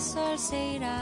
[0.00, 0.99] Cuando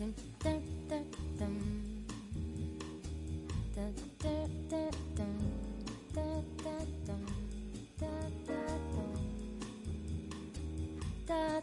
[0.00, 0.06] da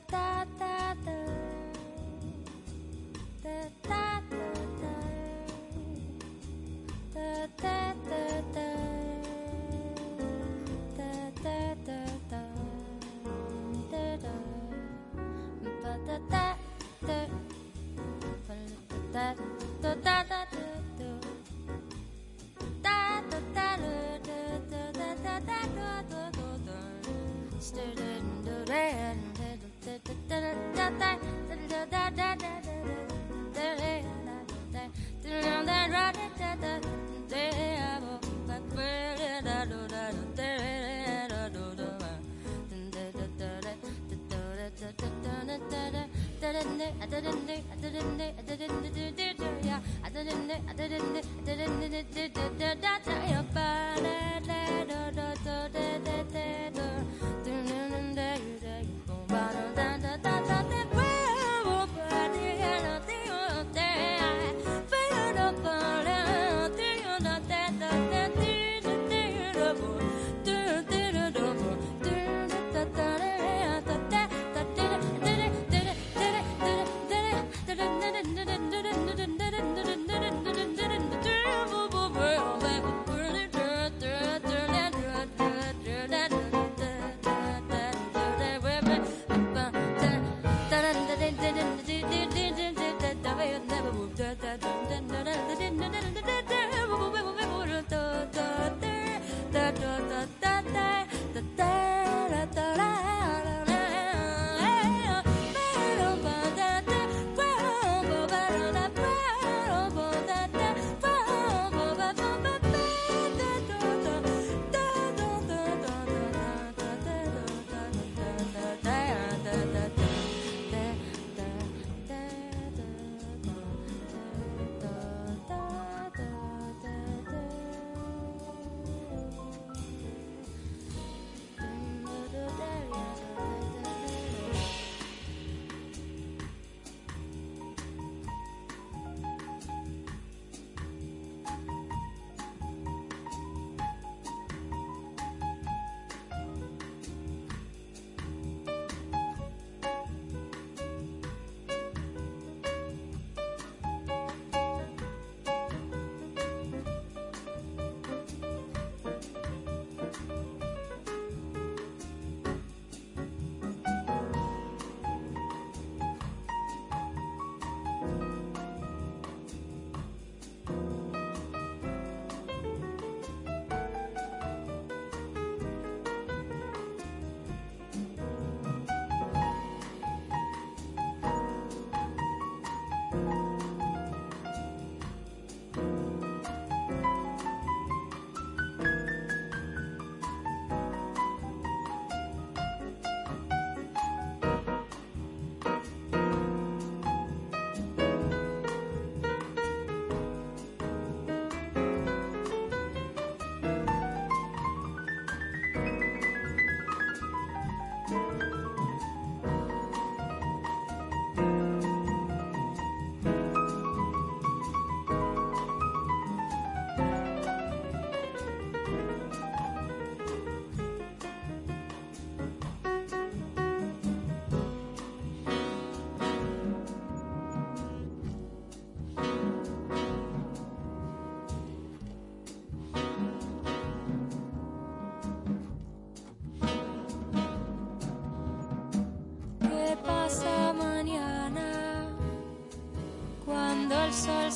[0.09, 0.26] da
[46.75, 46.95] ね。
[47.01, 47.21] 当た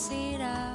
[0.10, 0.71] el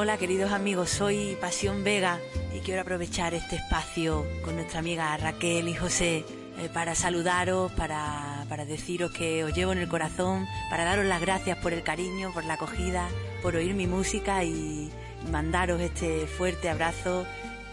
[0.00, 2.20] Hola queridos amigos, soy Pasión Vega
[2.54, 6.24] y quiero aprovechar este espacio con nuestra amiga Raquel y José
[6.56, 11.20] eh, para saludaros, para, para deciros que os llevo en el corazón, para daros las
[11.20, 13.08] gracias por el cariño, por la acogida,
[13.42, 14.88] por oír mi música y
[15.32, 17.26] mandaros este fuerte abrazo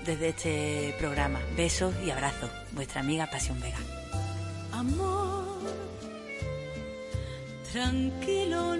[0.03, 1.39] desde este programa.
[1.55, 2.49] Besos y abrazos.
[2.71, 3.77] Vuestra amiga Pasión Vega.
[4.71, 5.59] Amor,
[7.71, 8.75] tranquilo,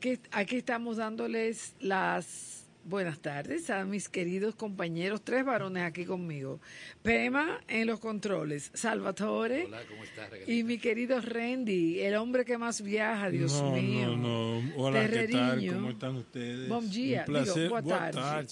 [0.00, 6.58] Aquí, aquí estamos dándoles las buenas tardes a mis queridos compañeros, tres varones aquí conmigo.
[7.02, 12.56] Pema en los controles, Salvatore Hola, ¿cómo estás, y mi querido Randy, el hombre que
[12.56, 14.16] más viaja, Dios no, mío.
[14.16, 15.28] No, no, hola, ¿qué tal?
[15.28, 15.74] Terreriño.
[15.74, 16.66] ¿Cómo están ustedes?
[16.70, 18.12] Bom dia, Un placer, digo, boa boa tarde.
[18.22, 18.48] tarde.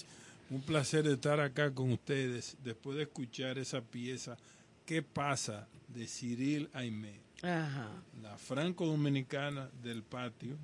[0.51, 4.37] Un placer estar acá con ustedes después de escuchar esa pieza
[4.85, 5.67] ¿Qué pasa?
[5.87, 7.89] de Cyril Aimé, Ajá.
[8.21, 10.55] la franco-dominicana del patio.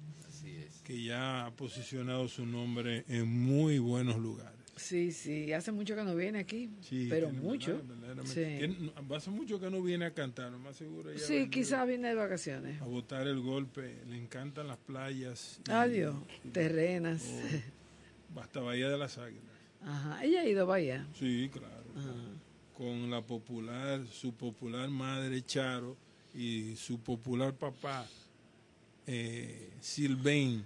[0.86, 4.54] Que ya ha posicionado su nombre en muy buenos lugares.
[4.78, 7.82] Sí, sí, hace mucho que no viene aquí, Sí, pero mucho.
[7.88, 8.67] verdaderamente.
[8.67, 8.91] Sí.
[9.15, 11.10] Hace mucho que no viene a cantar, lo más seguro.
[11.12, 12.82] ella Sí, quizás viene de vacaciones.
[12.82, 15.60] A botar el golpe, le encantan las playas.
[15.69, 17.24] Adiós, y- terrenas.
[18.36, 19.43] hasta Bahía de las Águilas.
[19.82, 20.24] Ajá.
[20.24, 21.08] Ella ha ido a Bahía.
[21.17, 21.84] Sí, claro.
[21.98, 22.13] Ajá.
[22.78, 25.95] Con la popular, su popular madre Charo
[26.34, 28.06] y su popular papá
[29.08, 30.65] eh, Silven.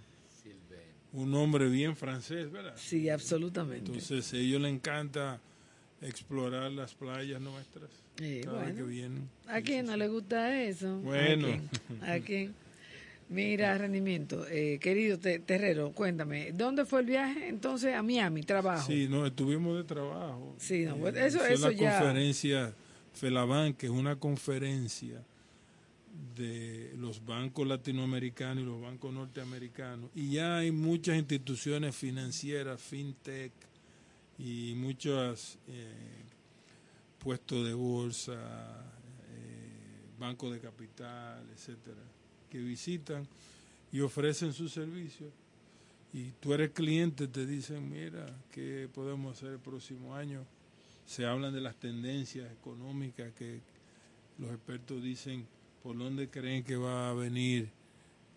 [1.13, 2.73] Un hombre bien francés, ¿verdad?
[2.77, 3.85] Sí, absolutamente.
[3.91, 5.39] Entonces a ellos les encanta
[6.01, 8.87] explorar las playas nuestras Sí, cada vez que bueno.
[8.87, 9.29] vienen.
[9.47, 10.97] ¿A quién no le gusta eso?
[10.99, 11.47] Bueno.
[11.47, 11.69] ¿A quién?
[12.03, 12.53] ¿A quién?
[13.29, 14.45] Mira, rendimiento.
[14.49, 17.47] Eh, querido Te- Terrero, cuéntame, ¿dónde fue el viaje?
[17.47, 18.85] Entonces, a Miami, trabajo.
[18.87, 20.53] Sí, no, estuvimos de trabajo.
[20.57, 22.73] Eh, Sí, no, bueno, eso- fue eso la ya- conferencia
[23.13, 25.21] FELABAN, que es una conferencia
[26.35, 30.09] de los bancos latinoamericanos y los bancos norteamericanos.
[30.15, 33.53] Y ya hay muchas instituciones financieras, fintech
[34.37, 36.23] y muchos eh,
[37.19, 42.01] puestos de bolsa, eh, bancos de capital, etcétera,
[42.49, 43.27] que visitan
[43.91, 45.31] y ofrecen sus servicios
[46.11, 50.43] y tú eres cliente, te dicen, mira, ¿qué podemos hacer el próximo año?
[51.05, 53.61] Se hablan de las tendencias económicas que
[54.39, 55.45] los expertos dicen
[55.83, 57.69] por dónde creen que va a venir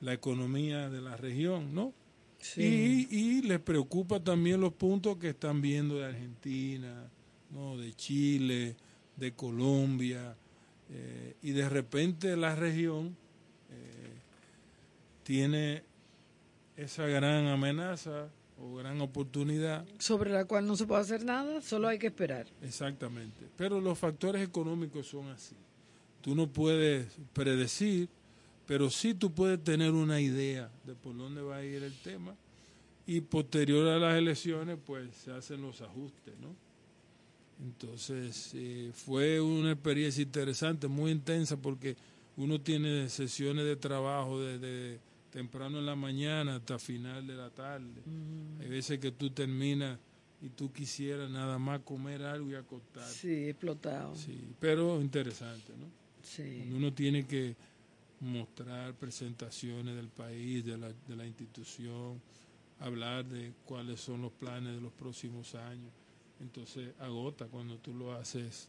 [0.00, 1.92] la economía de la región, ¿no?
[2.38, 3.09] Sí.
[3.11, 7.09] Y, y les preocupa también los puntos que están viendo de Argentina,
[7.50, 7.76] ¿no?
[7.76, 8.74] de Chile,
[9.16, 10.35] de Colombia,
[10.90, 13.16] eh, y de repente la región
[13.70, 14.12] eh,
[15.22, 15.85] tiene
[16.76, 18.28] esa gran amenaza
[18.59, 22.46] o gran oportunidad, Sobre la cual no se puede hacer nada, solo hay que esperar.
[22.62, 23.46] exactamente.
[23.57, 25.55] Pero los factores económicos son así.
[26.22, 28.08] Tú no puedes predecir,
[28.66, 32.35] pero sí tú puedes tener una idea de por dónde va a ir el tema
[33.06, 36.54] y posterior a las elecciones pues se hacen los ajustes, ¿no?
[37.62, 41.96] Entonces eh, fue una experiencia interesante, muy intensa, porque
[42.37, 48.02] uno tiene sesiones de trabajo desde temprano en la mañana hasta final de la tarde.
[48.61, 49.98] Hay veces que tú terminas
[50.40, 53.08] y tú quisieras nada más comer algo y acostar.
[53.08, 54.14] Sí, explotado.
[54.16, 56.02] Sí, pero interesante, ¿no?
[56.22, 56.70] Sí.
[56.74, 57.54] Uno tiene que
[58.20, 62.20] mostrar presentaciones del país, de la, de la institución,
[62.78, 65.90] hablar de cuáles son los planes de los próximos años.
[66.40, 68.68] Entonces agota cuando tú lo haces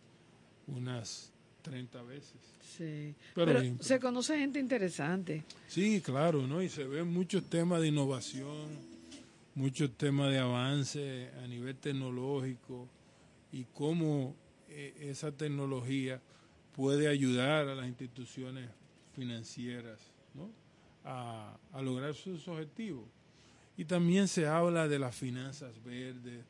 [0.68, 2.34] unas 30 veces.
[2.62, 3.16] Sí.
[3.34, 3.78] Pero Pero, bien.
[3.82, 5.44] se conoce gente interesante.
[5.68, 6.62] Sí, claro, ¿no?
[6.62, 8.68] Y se ven muchos temas de innovación,
[9.56, 12.88] muchos temas de avance a nivel tecnológico
[13.52, 14.36] y cómo
[14.70, 16.22] eh, esa tecnología
[16.74, 18.70] puede ayudar a las instituciones
[19.16, 20.00] financieras
[20.34, 20.50] ¿no?
[21.06, 23.06] a, lograr sus objetivos.
[23.78, 26.44] Y también se habla de las finanzas verdes,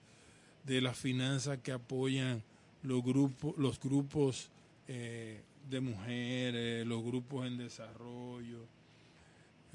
[0.63, 2.43] de las finanzas que apoyan
[2.81, 4.49] los grupos, los grupos
[4.87, 8.65] eh, de mujeres, los grupos en desarrollo,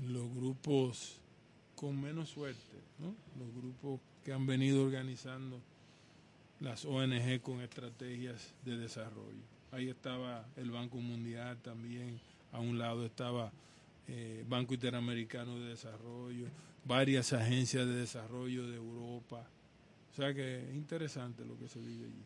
[0.07, 1.21] los grupos
[1.75, 3.15] con menos suerte, ¿no?
[3.39, 5.61] los grupos que han venido organizando
[6.61, 9.58] las ONG con estrategias de desarrollo.
[9.73, 12.19] Ahí estaba el Banco Mundial también,
[12.53, 13.53] a un lado estaba
[14.09, 16.47] eh, Banco Interamericano de Desarrollo,
[16.85, 19.45] varias agencias de desarrollo de Europa.
[20.13, 22.25] O sea que es interesante lo que se vive allí.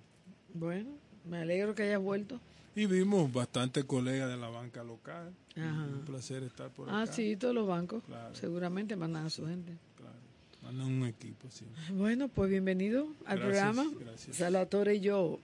[0.55, 0.90] Bueno,
[1.28, 2.38] me alegro que hayas vuelto.
[2.74, 5.31] Y vimos bastantes colegas de la banca local.
[5.57, 5.85] Ajá.
[5.85, 7.12] Un placer estar por Ah, acá.
[7.12, 8.35] sí, todos los bancos Claro.
[8.35, 9.76] seguramente mandan a su gente.
[10.70, 11.64] Un equipo, sí.
[11.90, 13.90] Bueno, pues bienvenido al Gracias, programa.
[14.01, 14.37] gracias.
[14.37, 15.38] Salvatore y yo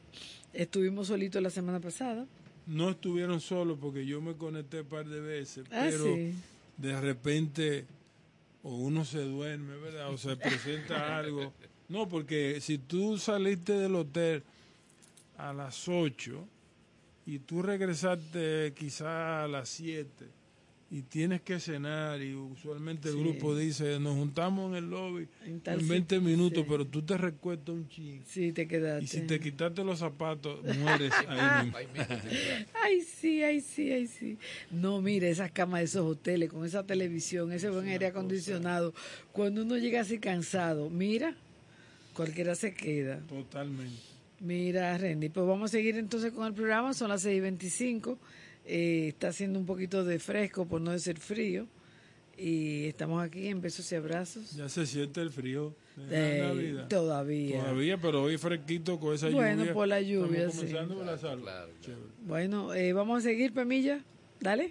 [0.52, 2.26] estuvimos solitos la semana pasada.
[2.66, 6.34] No estuvieron solos porque yo me conecté un par de veces, Ah, pero sí.
[6.76, 7.84] de repente
[8.62, 10.10] o uno se duerme, ¿verdad?
[10.12, 11.52] O se presenta algo.
[11.88, 14.42] No, porque si tú saliste del hotel
[15.36, 16.46] a las 8
[17.26, 20.26] y tú regresaste quizá a las 7
[20.90, 23.20] y tienes que cenar y usualmente el Sí.
[23.20, 26.66] grupo dice nos juntamos en el lobby En en 20 sitio, minutos, sí.
[26.66, 29.04] pero tú te recuestas un ching Sí, te quedaste.
[29.04, 31.78] y si te quitaste los zapatos mueres ahí mismo.
[32.82, 34.38] Ay, sí, ay, sí, ay, sí.
[34.70, 38.94] No, mire, esas camas de esos hoteles, con esa televisión, ese buen aire acondicionado.
[39.32, 41.34] Cuando uno llega así cansado, mira,
[42.14, 43.20] cualquiera se queda.
[43.28, 44.00] Totalmente.
[44.40, 46.94] Mira, Randy, pues vamos a seguir entonces con el programa.
[46.94, 48.16] Son las 6:25.
[48.70, 51.66] Eh, está haciendo un poquito de fresco, por no decir frío.
[52.36, 54.52] Y estamos aquí en besos y abrazos.
[54.54, 56.88] Ya se siente el frío de Eh, la Navidad.
[56.88, 57.60] todavía.
[57.60, 59.74] Todavía, pero hoy fresquito con esa Bueno, lluvia.
[59.74, 60.60] por la lluvia, Estamos sí.
[60.66, 61.48] comenzando por la salud.
[61.80, 62.02] Chévere.
[62.26, 64.04] Bueno, eh, vamos a seguir, Pemilla.
[64.38, 64.70] Dale.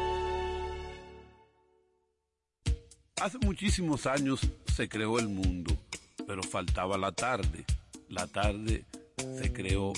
[3.41, 4.41] Muchísimos años
[4.73, 5.77] se creó el mundo,
[6.25, 7.65] pero faltaba la tarde.
[8.09, 8.85] La tarde
[9.17, 9.93] se creó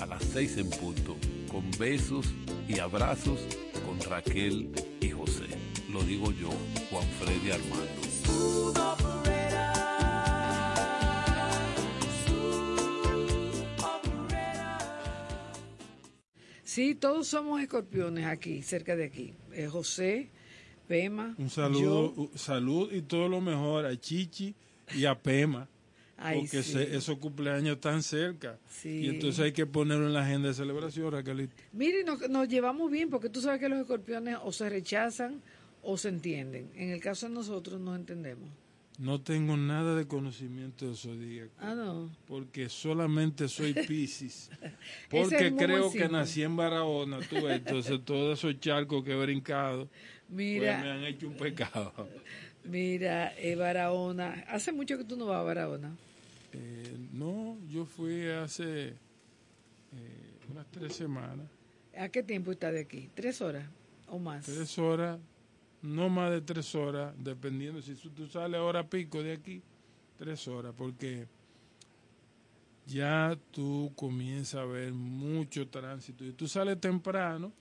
[0.00, 1.16] a las seis en punto,
[1.50, 2.26] con besos
[2.68, 3.40] y abrazos
[3.84, 4.70] con Raquel
[5.00, 5.46] y José.
[5.90, 6.50] Lo digo yo,
[6.90, 8.02] Juan Freddy Armando.
[16.64, 19.34] Sí, todos somos escorpiones aquí, cerca de aquí.
[19.52, 20.30] Eh, José,
[20.92, 21.34] Pema.
[21.38, 24.54] Un saludo, salud y todo lo mejor a Chichi
[24.94, 25.66] y a Pema.
[26.18, 26.72] Ay, porque sí.
[26.74, 28.58] se- esos cumpleaños están cerca.
[28.68, 29.00] Sí.
[29.04, 31.54] Y entonces hay que ponerlo en la agenda de celebración, Raquelita.
[31.72, 35.40] Mire, nos, nos llevamos bien porque tú sabes que los escorpiones o se rechazan
[35.82, 36.68] o se entienden.
[36.76, 38.48] En el caso de nosotros nos entendemos.
[38.98, 41.50] No tengo nada de conocimiento de zodíaco.
[41.58, 42.10] Ah, no.
[42.28, 44.50] Porque solamente soy Piscis.
[45.10, 49.88] Porque creo que nací en Barahona, tú ves, entonces todos esos charcos que he brincado,
[50.34, 51.92] pues me Mira, han hecho un pecado.
[52.64, 54.44] mira, eh, Barahona.
[54.48, 55.96] Hace mucho que tú no vas a Barahona.
[56.52, 58.94] Eh, no, yo fui hace eh,
[60.50, 61.46] unas tres semanas,
[61.96, 63.10] ¿A qué tiempo está de aquí?
[63.14, 63.66] ¿Tres horas
[64.08, 64.46] o más?
[64.46, 65.18] tres horas,
[65.82, 69.62] no más de tres horas, dependiendo si tú tú sales a hora pico de aquí,
[70.16, 71.26] tres horas, porque
[72.86, 76.24] ya tú comienzas a ver mucho tránsito.
[76.24, 77.52] Y tú sales temprano,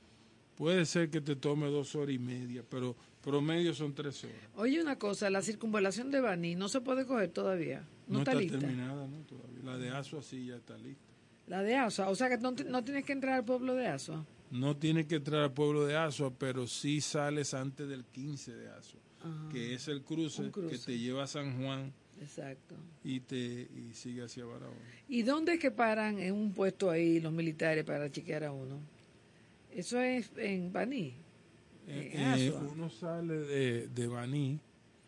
[0.55, 4.35] puede ser que te tome dos horas y media, pero promedio son tres horas.
[4.55, 7.87] Oye, una cosa, la circunvalación de Baní no se puede coger todavía.
[8.07, 8.59] No, está, lista.
[8.59, 9.17] terminada, ¿no?
[9.25, 9.63] Todavía.
[9.63, 11.03] La de Asua sí ya está lista.
[11.47, 12.09] La de Asua.
[12.09, 14.25] O sea que no, no tienes que entrar al pueblo de Asua.
[14.51, 18.69] No tienes que entrar al pueblo de Asua, pero sí sales antes del 15 de
[18.69, 18.99] Asua,
[19.49, 20.51] que es el cruce.
[20.69, 22.75] que te lleva a San Juan Exacto.
[23.03, 23.37] y te
[23.73, 24.75] y sigue hacia Barahona.
[25.07, 28.81] ¿Y dónde es que paran en un puesto ahí los militares para chequear a uno?
[29.73, 31.13] Eso es en Baní,
[31.87, 34.59] Eh, eh, uno sale de, de Baní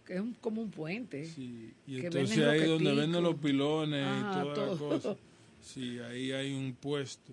[0.06, 1.24] que es un- como un puente.
[1.26, 4.90] sí, y Que entonces ahí donde venden los pilones Ajá, y todas las todo.
[4.90, 5.18] cosas.
[5.64, 7.32] Sí, ahí hay un puesto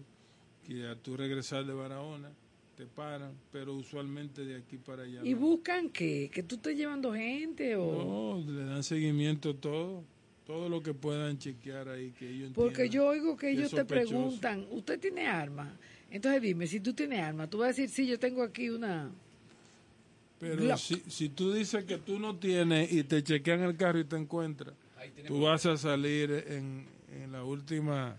[0.65, 2.31] que a tú regresar de Barahona
[2.77, 5.23] te paran, pero usualmente de aquí para allá.
[5.25, 5.41] ¿Y no.
[5.41, 6.31] buscan qué?
[6.33, 8.41] ¿Que tú estés llevando gente o...?
[8.47, 10.05] No, le dan seguimiento todo,
[10.47, 14.65] todo lo que puedan chequear ahí que ellos Porque yo oigo que ellos te preguntan,
[14.71, 15.77] ¿usted tiene arma?
[16.11, 19.11] Entonces dime, si tú tienes arma, tú vas a decir, sí, yo tengo aquí una...
[20.39, 24.05] Pero si, si tú dices que tú no tienes y te chequean el carro y
[24.05, 24.75] te encuentran,
[25.27, 26.87] tú vas a salir en,
[27.23, 28.17] en la última...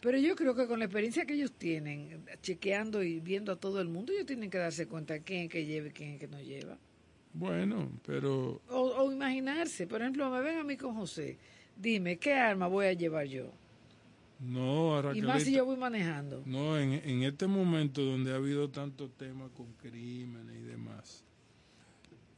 [0.00, 3.80] Pero yo creo que con la experiencia que ellos tienen, chequeando y viendo a todo
[3.80, 6.28] el mundo, ellos tienen que darse cuenta quién es que lleva y quién es que
[6.28, 6.78] no lleva.
[7.34, 11.36] Bueno, pero O, o imaginarse, por ejemplo, me ven a mí con José,
[11.76, 13.52] dime, ¿qué arma voy a llevar yo?
[14.40, 16.42] No, Y más si yo voy manejando.
[16.46, 21.24] no, en, en este momento donde ha habido tanto tema con crímenes y demás,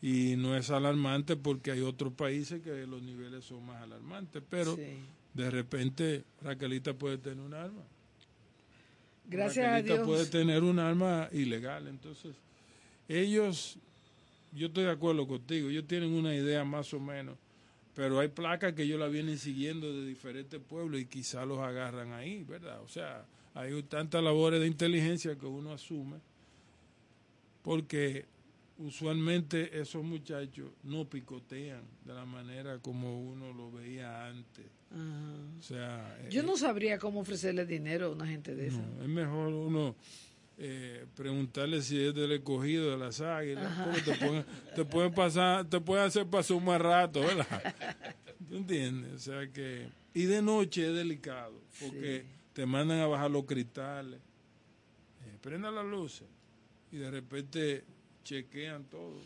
[0.03, 4.77] y no es alarmante porque hay otros países que los niveles son más alarmantes, pero
[4.77, 4.83] Sí.
[5.35, 7.83] de repente Raquelita puede tener un arma.
[9.29, 10.07] Gracias a Dios.
[10.07, 11.87] puede tener un arma ilegal.
[11.87, 12.35] Entonces,
[13.09, 13.77] ellos,
[14.53, 17.37] yo estoy de acuerdo contigo, ellos tienen una idea más o menos,
[18.01, 22.15] pero hay placas que ellos la vienen siguiendo de diferentes pueblos y quizá los agarran
[22.15, 22.81] ahí, ¿verdad?
[22.81, 26.17] O sea, hay tantas labores de inteligencia que uno asume,
[27.63, 28.25] porque
[28.79, 34.65] usualmente esos muchachos no picotean de la manera como uno lo veía antes.
[34.93, 35.59] Ajá.
[35.59, 38.83] O sea, Yo eh, no sabría cómo ofrecerle dinero a una gente de esa.
[39.03, 39.95] es mejor uno
[40.63, 44.45] eh, preguntarle si es del escogido de las águilas, porque te pueden,
[44.75, 47.47] te pueden pasar, te pueden hacer pasar un mal rato, ¿verdad?
[48.49, 49.13] ¿Tú entiendes?
[49.15, 52.27] O sea que y de noche es delicado, porque Sí.
[52.53, 54.21] te mandan a bajar los cristales,
[55.25, 56.27] eh, prenda las luces
[56.93, 57.85] y de repente
[58.25, 59.17] chequean todo.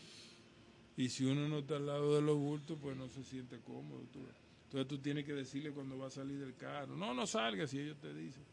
[0.95, 4.01] Y si uno no está al lado de los bultos, pues no se siente cómodo.
[4.13, 4.19] tú.
[4.65, 7.79] Entonces tú tienes que decirle cuando va a salir del carro, no, no salgas si
[7.79, 8.43] ellos te dicen.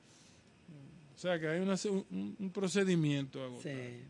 [1.23, 3.62] O sea que hay una, un, un procedimiento agotado.
[3.62, 4.01] Sí.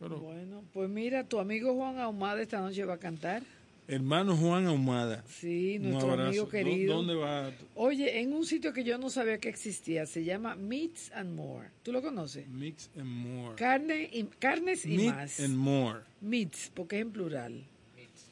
[0.00, 3.44] Pero, Bueno, pues mira, tu amigo Juan Ahumada esta noche va a cantar.
[3.86, 6.96] hermano Juan Ahumada, Sí, nuestro amigo ¿Dó- querido.
[6.96, 7.52] ¿Dónde va?
[7.76, 11.68] Oye, en un sitio que yo no sabía que existía, se llama Meats and More.
[11.84, 12.48] ¿Tú lo conoces?
[12.48, 13.54] Mix and More.
[13.54, 15.38] Carne y, carnes y Meat más.
[15.38, 16.00] and More.
[16.20, 17.62] Meats, porque es en plural.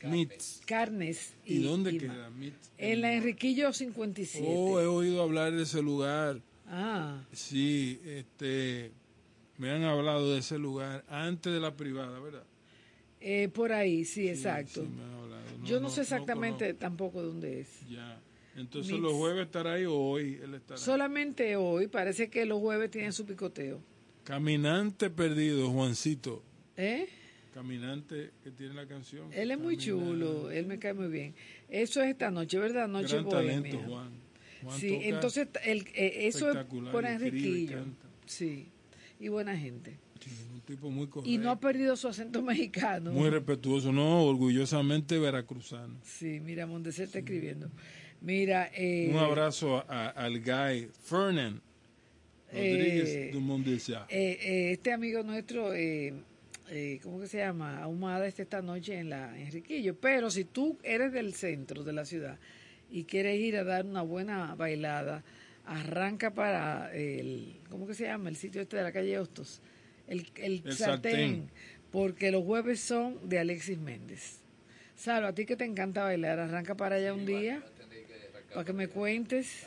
[0.02, 0.60] Meats.
[0.66, 1.34] Carnes.
[1.46, 2.72] ¿Y, dónde ma- queda Meats?
[2.78, 4.44] En la Enriquillo 57.
[4.50, 6.40] Oh, he oído hablar de ese lugar.
[6.72, 8.92] Ah, Sí, este,
[9.58, 12.44] me han hablado de ese lugar antes de la privada, ¿verdad?
[13.20, 14.82] eh, por ahí, sí, Sí, exacto.
[14.82, 15.42] sí, me han hablado.
[15.64, 17.86] Yo no, sé exactamente tampoco dónde es.
[17.88, 18.20] ya.
[18.56, 19.02] Entonces Mix.
[19.02, 20.78] los jueves estará ahí o hoy él estará.
[20.78, 20.84] ahí?
[20.84, 23.80] Solamente hoy, parece que los jueves tienen su picoteo.
[24.24, 26.42] Caminante perdido, Juancito.
[26.76, 27.08] ¿Eh?
[27.54, 29.32] Caminante que tiene la canción.
[29.32, 31.34] Él es muy chulo, él me cae muy bien.
[31.68, 32.86] Eso es esta noche, ¿verdad?
[32.88, 33.60] Noche Gran bohemia.
[33.72, 34.10] talento, Juan.
[34.78, 37.84] Sí, entonces el, eh, eso es por Enriquillo.
[38.26, 38.68] Sí,
[39.18, 39.98] y buena gente.
[40.20, 41.30] sí, un tipo muy correcto.
[41.30, 43.10] Y no ha perdido su acento mexicano.
[43.12, 45.96] Muy respetuoso, no, orgullosamente veracruzano.
[46.04, 47.70] Sí, mira, Mondeser está escribiendo.
[48.20, 51.62] Mira, eh, Un abrazo a- al guy Fernan
[52.52, 53.32] Rodríguez Eh,
[54.10, 56.12] de eh, este amigo nuestro, eh,
[56.68, 57.78] eh, ¿cómo que se llama?
[57.82, 59.96] Ahumada está esta noche en la Enriquillo.
[59.98, 62.38] Pero si tú eres del centro de la ciudad
[62.90, 65.22] y quieres ir a dar una buena bailada,
[65.66, 68.28] arranca para el, ¿cómo que se llama?
[68.28, 69.60] El sitio este de la calle Hostos.
[70.08, 71.50] El, el, El sartén, sartén.
[71.92, 74.38] porque los jueves son de Alexis Méndez.
[74.96, 77.62] Salva, a ti que te encanta bailar, arranca para allá un día
[78.52, 79.66] para que me cuentes.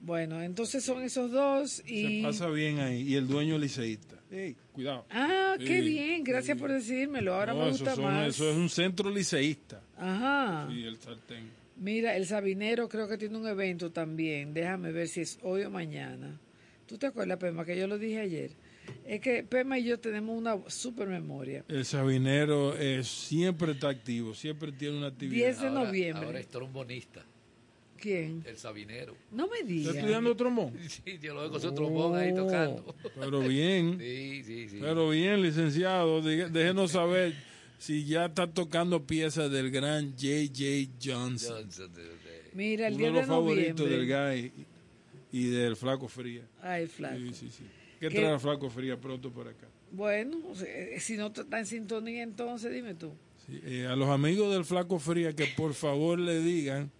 [0.00, 2.18] Bueno, entonces son esos dos y...
[2.22, 3.02] Se pasa bien ahí.
[3.02, 4.16] Y el dueño liceísta.
[4.32, 5.06] Ey, cuidado.
[5.10, 7.34] Ah, qué Sí, bien, gracias por decírmelo.
[7.34, 8.26] Ahora No, me gusta son- más.
[8.28, 9.80] eso es un centro liceísta.
[9.96, 10.66] Ajá.
[10.70, 11.61] Sí, el sartén.
[11.76, 14.54] Mira, el Sabinero creo que tiene un evento también.
[14.54, 16.38] Déjame ver si es hoy o mañana.
[16.86, 18.50] ¿Tú te acuerdas, Pema, que yo lo dije ayer?
[19.06, 21.64] Es que Pema y yo tenemos una super memoria.
[21.68, 25.46] El sabinero eh, siempre está activo, siempre tiene una actividad.
[25.46, 26.26] 10 de Ahora- noviembre.
[26.26, 27.24] Ahora es trombonista,
[27.98, 28.42] ¿Quién?
[28.46, 29.14] el sabinero.
[29.30, 29.94] No me ¿Está digas.
[29.96, 30.74] estudiando trombón?
[30.88, 32.94] Sí, yo lo veo con su trombón ahí tocando.
[33.18, 34.78] Pero bien, Sí, sí, sí.
[34.80, 36.20] pero bien, licenciado.
[36.20, 37.34] Déjenos saber
[37.82, 40.92] si ya está tocando piezas del gran J.J.
[41.02, 41.56] Johnson.
[41.64, 42.12] Johnson, de- de-
[42.54, 44.06] Mira, el Uno 10 de de los favoritos del.
[44.06, 44.52] Guy
[45.32, 46.42] y del Flaco Fría.
[46.60, 47.16] Ay, flaco.
[47.16, 47.64] Sí, sí, sí.
[47.98, 48.18] ¿Qué ¿Qué?
[48.20, 49.66] trae el Flaco Fría pronto por acá?
[49.90, 53.12] Bueno, o sea, eh, si no está en sintonía, entonces dime tú.
[53.46, 56.90] Sí, eh, a los amigos del Flaco Fría que por favor le digan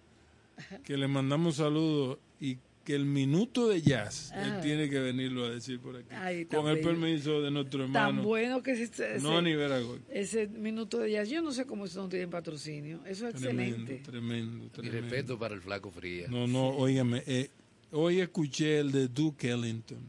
[0.83, 5.49] que le mandamos saludos y que el minuto de jazz él tiene que venirlo a
[5.51, 6.07] decir por aquí.
[6.11, 6.87] Ay, tan con el bello.
[6.89, 9.99] permiso de nuestro Tan hermano bueno que ese, ese- No ni Veragoy.
[10.09, 11.29] ese minuto de jazz.
[11.29, 12.99] Yo no sé cómo eso no tiene patrocinio.
[13.05, 14.11] Eso es Tremendo, excelente.
[14.11, 15.01] tremendo, Mi tremendo.
[15.01, 16.27] respeto para el flaco fría.
[16.29, 17.49] No, no, óigame, eh,
[17.91, 19.99] hoy escuché el de Duke Ellington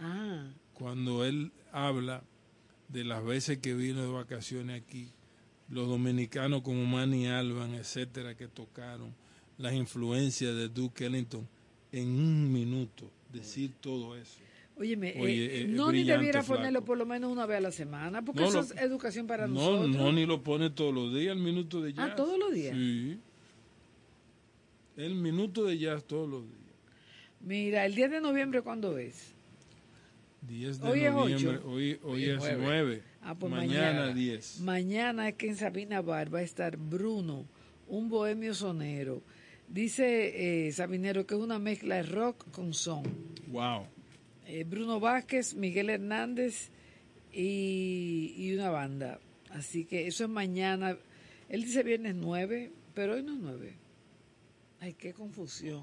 [0.00, 2.22] Ah, cuando él habla
[2.88, 5.10] de las veces que vino de vacaciones aquí,
[5.68, 9.14] los dominicanos como Manny Alban, etcétera, que tocaron,
[9.58, 11.46] las influencias de Duke Ellington,
[11.92, 14.38] en un minuto decir todo eso.
[14.76, 16.56] óyeme, Oye, eh, eh, no ni debiera flaco.
[16.60, 19.26] ponerlo por lo menos una vez a la semana, porque No, eso lo- es educación
[19.26, 19.88] para No, nosotros.
[19.96, 22.10] no, ni lo pone todos los días, el minuto de jazz.
[22.12, 22.76] Ah, ¿todos los días?
[22.76, 23.18] Sí.
[24.96, 26.58] El minuto de jazz todos los días.
[27.40, 29.32] Mira, el 10 de noviembre, ¿cuándo es?
[30.42, 31.68] 10 de Hoy es noviembre, ocho.
[31.70, 32.62] hoy, hoy es es nueve.
[32.62, 33.02] 9.
[33.22, 34.14] Ah, pues mañana, mañana.
[34.14, 34.60] 10.
[34.60, 37.44] Mañana es que en Sabina Bar va a estar Bruno,
[37.88, 39.22] un bohemio sonero.
[39.68, 43.02] Dice eh, Sabinero que es una mezcla de rock con son.
[43.48, 43.86] Wow.
[44.46, 46.70] Eh, Bruno Vázquez, Miguel Hernández
[47.32, 49.20] y, y una banda.
[49.50, 50.96] Así que eso es mañana.
[51.48, 53.74] Él dice viernes 9, pero hoy no es 9.
[54.80, 55.82] Ay, qué confusión.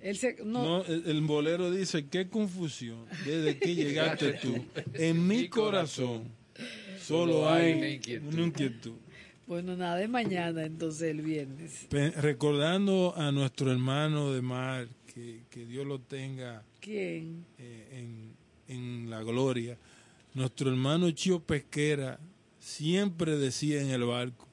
[0.00, 4.62] Él se, no, No, el, el bolero dice, qué confusión, desde que llegaste tú.
[4.92, 6.24] En mi corazón
[7.00, 8.96] solo hay una inquietud.
[9.46, 11.86] Bueno, nada, es mañana entonces el viernes.
[11.90, 17.44] Recordando a nuestro hermano de mar, que, que Dios lo tenga ¿Quién?
[17.58, 17.88] eh,
[18.68, 19.76] en, en la gloria.
[20.32, 22.18] Nuestro hermano Chío Pesquera
[22.58, 24.48] siempre decía en el barco,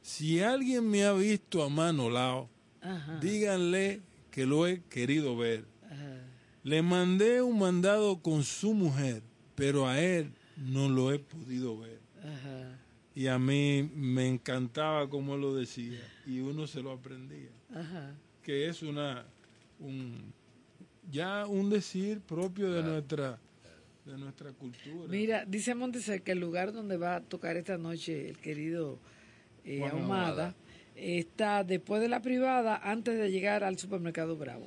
[0.00, 2.48] si alguien me ha visto a mano lao,
[2.80, 3.18] Ajá.
[3.20, 5.64] díganle que lo he querido ver.
[5.84, 6.24] ajá.
[6.64, 9.22] Le mandé un mandado con su mujer,
[9.54, 12.00] pero a él no lo he podido ver.
[12.20, 12.61] Ajá,
[13.14, 18.14] Y a mí me encantaba como él lo decía, y uno se lo aprendía, ajá.
[18.42, 19.24] que es una
[19.78, 20.32] un
[21.10, 23.38] ya un decir propio de nuestra
[24.06, 25.06] de nuestra cultura.
[25.08, 28.98] Mira, dice Monteser que el lugar donde va a tocar esta noche el querido
[29.64, 30.54] eh, Ahumada Ahumada.
[30.96, 34.66] está después de la privada, antes de llegar al supermercado Bravo.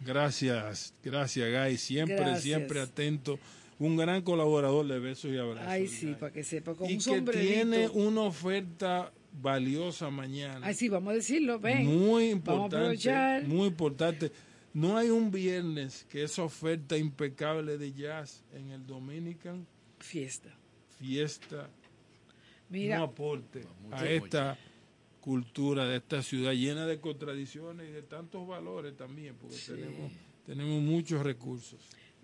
[0.00, 2.42] Gracias, gracias Guy, siempre Gracias.
[2.42, 3.38] siempre atento,
[3.78, 5.68] un gran colaborador de besos y abrazos.
[5.68, 10.66] Ay, sí, para que sepa, con y un que tiene una oferta valiosa mañana.
[10.66, 11.84] Ay, sí, vamos a decirlo, ven.
[11.84, 12.76] Muy Vamos a importante.
[12.76, 13.44] aprovechar.
[13.44, 14.32] Muy importante.
[14.72, 19.66] No hay un viernes que esa oferta impecable de jazz en el Dominican
[19.98, 20.54] Fiesta.
[20.98, 21.70] Fiesta
[22.68, 22.98] Mira.
[22.98, 24.58] no aporte a esta
[25.20, 30.12] cultura de esta ciudad llena de contradicciones y de tantos valores también, porque tenemos,
[30.44, 31.80] tenemos muchos recursos.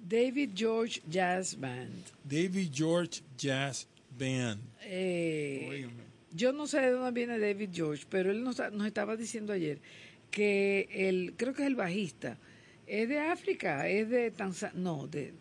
[0.08, 2.04] David George Jazz Band.
[2.24, 3.86] David George Jazz
[4.18, 4.60] Band.
[4.82, 5.86] Eh,
[6.32, 9.78] yo no sé de dónde viene David George, pero él nos, nos estaba diciendo ayer
[10.30, 12.38] que el, creo que es el bajista,
[12.86, 15.32] es de África, es de Tanzania, no, de,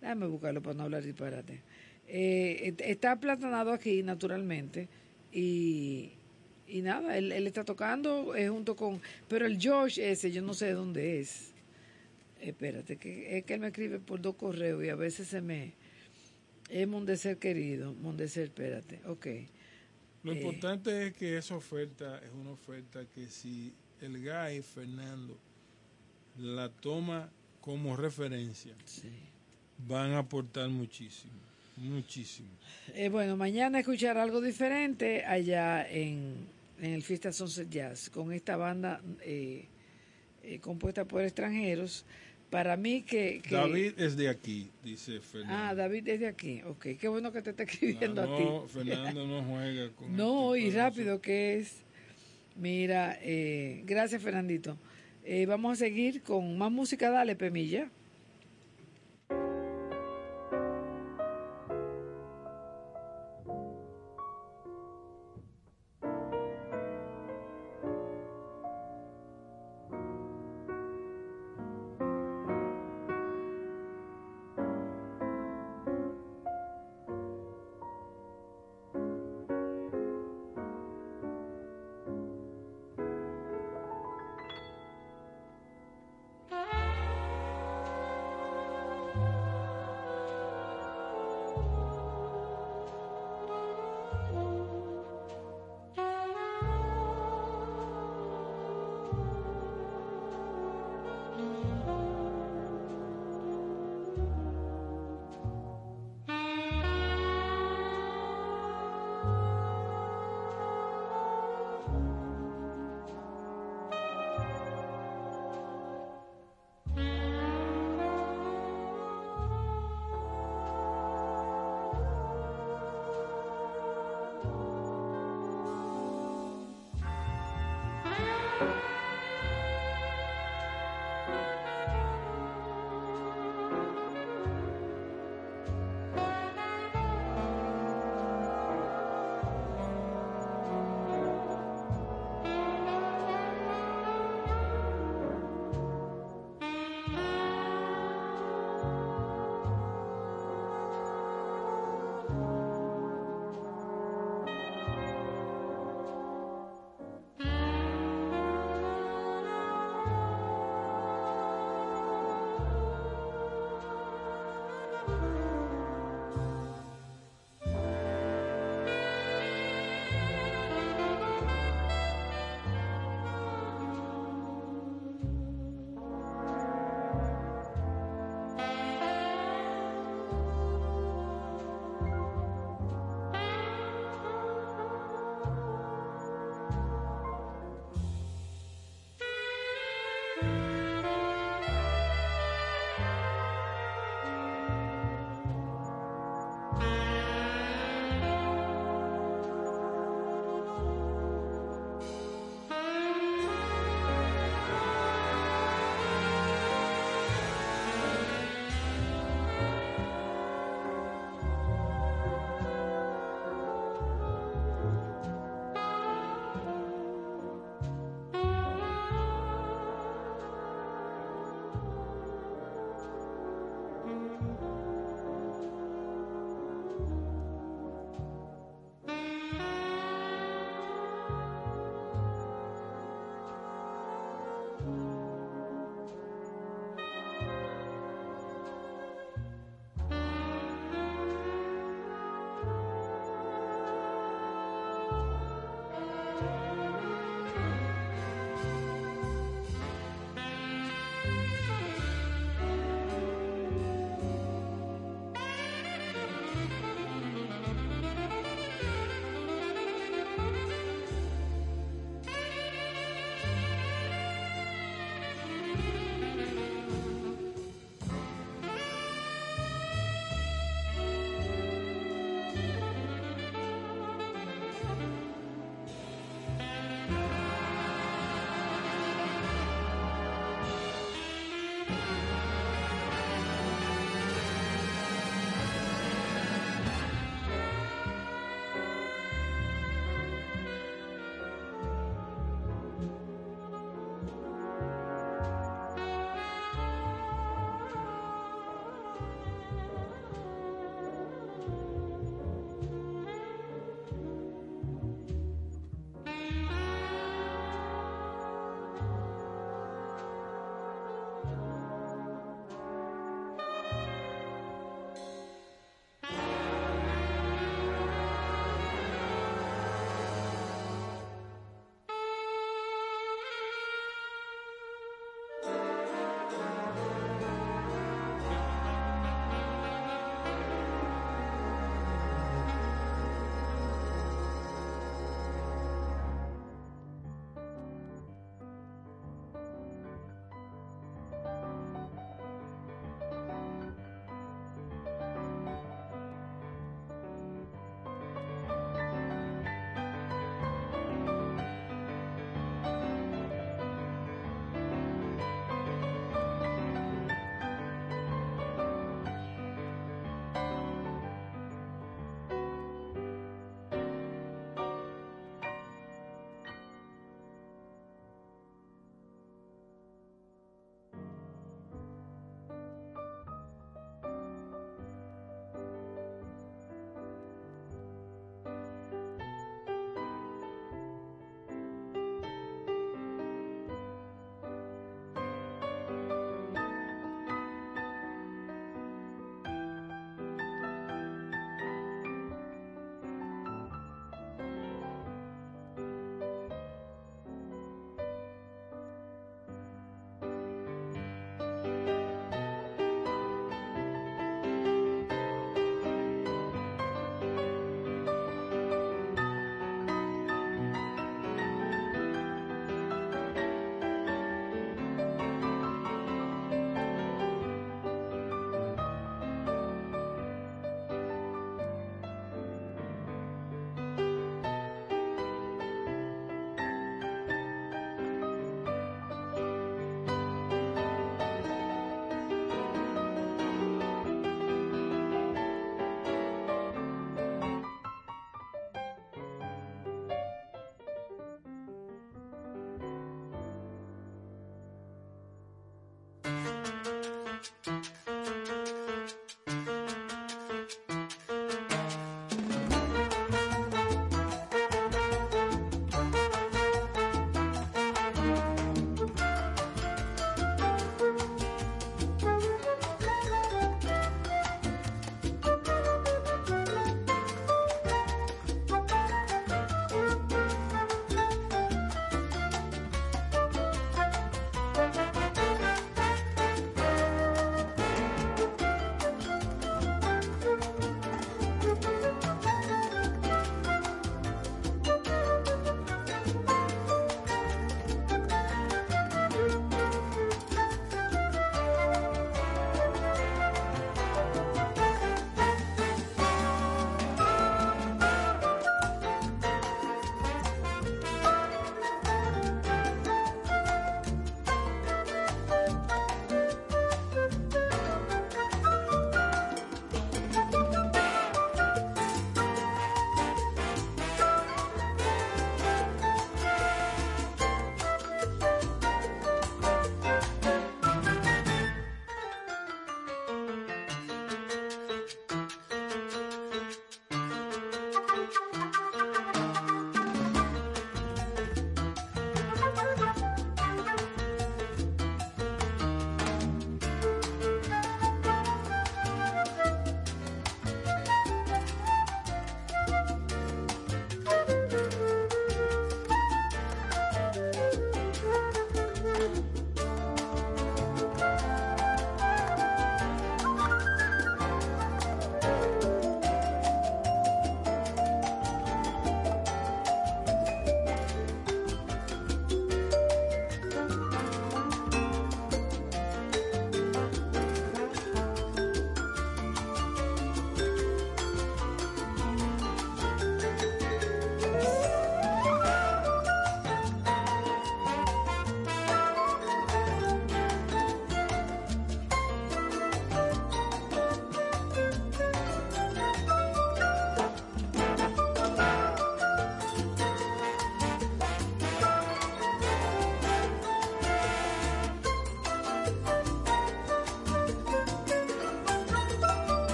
[0.00, 1.60] déjame buscarlo para no hablar disparate.
[2.08, 4.88] Eh, está aplatanado aquí naturalmente
[5.30, 6.10] y,
[6.66, 10.52] y nada, él, él está tocando eh, junto con, pero el George ese, yo no
[10.52, 11.51] sé de dónde es.
[12.42, 15.72] Espérate, que es que él me escribe por dos correos y a veces se me...
[16.68, 19.26] Es Mondeser querido, Mondeser, espérate, ok.
[20.24, 20.36] Lo Eh.
[20.36, 25.36] importante es que esa oferta es una oferta que si el Guy Fernando
[26.38, 27.28] la toma
[27.60, 28.74] como referencia,
[29.86, 31.34] van a aportar muchísimo,
[31.76, 32.48] muchísimo.
[32.94, 36.34] Eh, bueno, mañana escuchar algo diferente allá en,
[36.80, 39.66] en el Fiesta Sunset Jazz con esta banda eh,
[40.42, 42.04] eh, compuesta por extranjeros.
[42.52, 43.40] Para mí que...
[43.42, 45.54] que- David es de aquí, dice Fernando.
[45.56, 46.86] Ah, David es de aquí, ok.
[47.00, 48.36] Qué bueno que te está escribiendo Ah, a no,
[48.66, 48.72] ti.
[48.74, 51.76] Fernando no juega con No, este y rápido que es.
[52.54, 54.76] Mira, eh, gracias Fernandito.
[55.24, 57.88] Eh, vamos a seguir con más música, dale, Pemilla.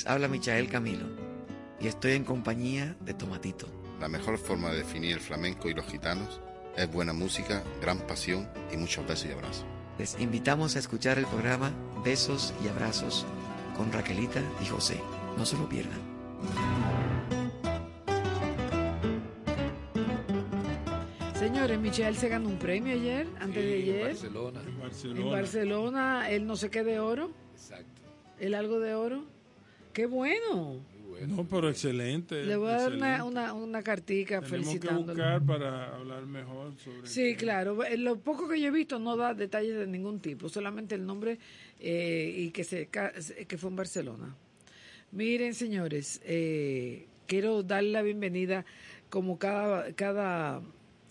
[0.00, 1.04] Les habla Michael Camilo
[1.78, 3.66] y estoy en compañía de Tomatito.
[4.00, 6.40] La mejor forma de definir el flamenco y los gitanos
[6.74, 9.66] es buena música, gran pasión y muchos besos y abrazos.
[9.98, 11.70] Les invitamos a escuchar el programa
[12.02, 13.26] Besos y Abrazos
[13.76, 14.98] con Raquelita y José.
[15.36, 16.00] No se lo pierdan.
[21.38, 24.06] Señores, Michelle se ganó un premio ayer, antes de Sí, en ayer.
[24.08, 24.60] Barcelona.
[24.66, 25.20] En Barcelona.
[25.20, 28.02] En Barcelona, él no sé qué de oro, Exacto.
[28.38, 29.24] él algo de oro.
[29.92, 30.80] ¡Qué bueno!
[31.26, 32.44] No, pero excelente.
[32.44, 37.06] Le voy a dar una, una, una cartica Tenemos que buscar para hablar mejor sobre
[37.06, 37.84] Sí, claro.
[37.84, 41.04] Eh, Lo poco que yo he visto no da detalles de ningún tipo, solamente el
[41.04, 41.38] nombre
[41.78, 44.34] eh, y que se que fue en Barcelona.
[45.12, 48.64] Miren, señores, eh, quiero darle la bienvenida
[49.10, 50.62] como cada cada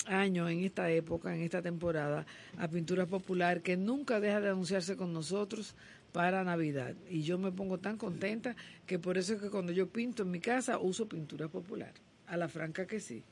[0.05, 2.25] año en esta época, en esta temporada,
[2.57, 5.75] a Pintura Popular que nunca deja de anunciarse con nosotros
[6.11, 6.95] para Navidad.
[7.09, 8.55] Y yo me pongo tan contenta
[8.85, 11.93] que por eso es que cuando yo pinto en mi casa uso Pintura Popular.
[12.27, 13.23] A la franca que sí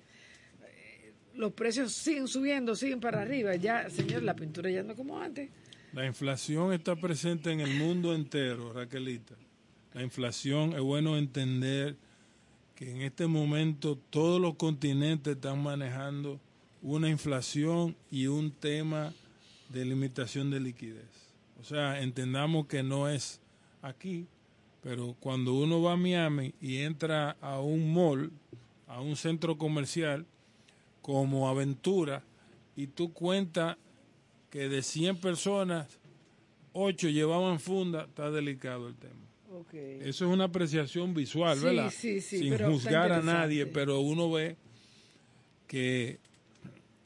[1.37, 3.55] los precios siguen subiendo, siguen para arriba.
[3.55, 5.49] Ya, señor, la pintura ya no como antes.
[5.93, 9.35] La inflación está presente en el mundo entero, Raquelita.
[9.93, 11.95] La inflación es bueno entender
[12.75, 16.39] que en este momento todos los continentes están manejando
[16.81, 19.13] una inflación y un tema
[19.69, 21.26] de limitación de liquidez.
[21.59, 23.41] O sea, entendamos que no es
[23.81, 24.27] aquí,
[24.81, 28.31] pero cuando uno va a Miami y entra a un mall,
[28.87, 30.25] a un centro comercial
[31.01, 32.23] como Aventura,
[32.75, 33.77] y tú cuentas
[34.49, 35.99] que de 100 personas,
[36.73, 39.15] 8 llevaban funda, está delicado el tema.
[39.73, 41.91] Eso es una apreciación visual, Sí, ¿verdad?
[41.95, 44.55] sí, sí, Sin pero juzgar a nadie, pero uno ve
[45.67, 46.19] que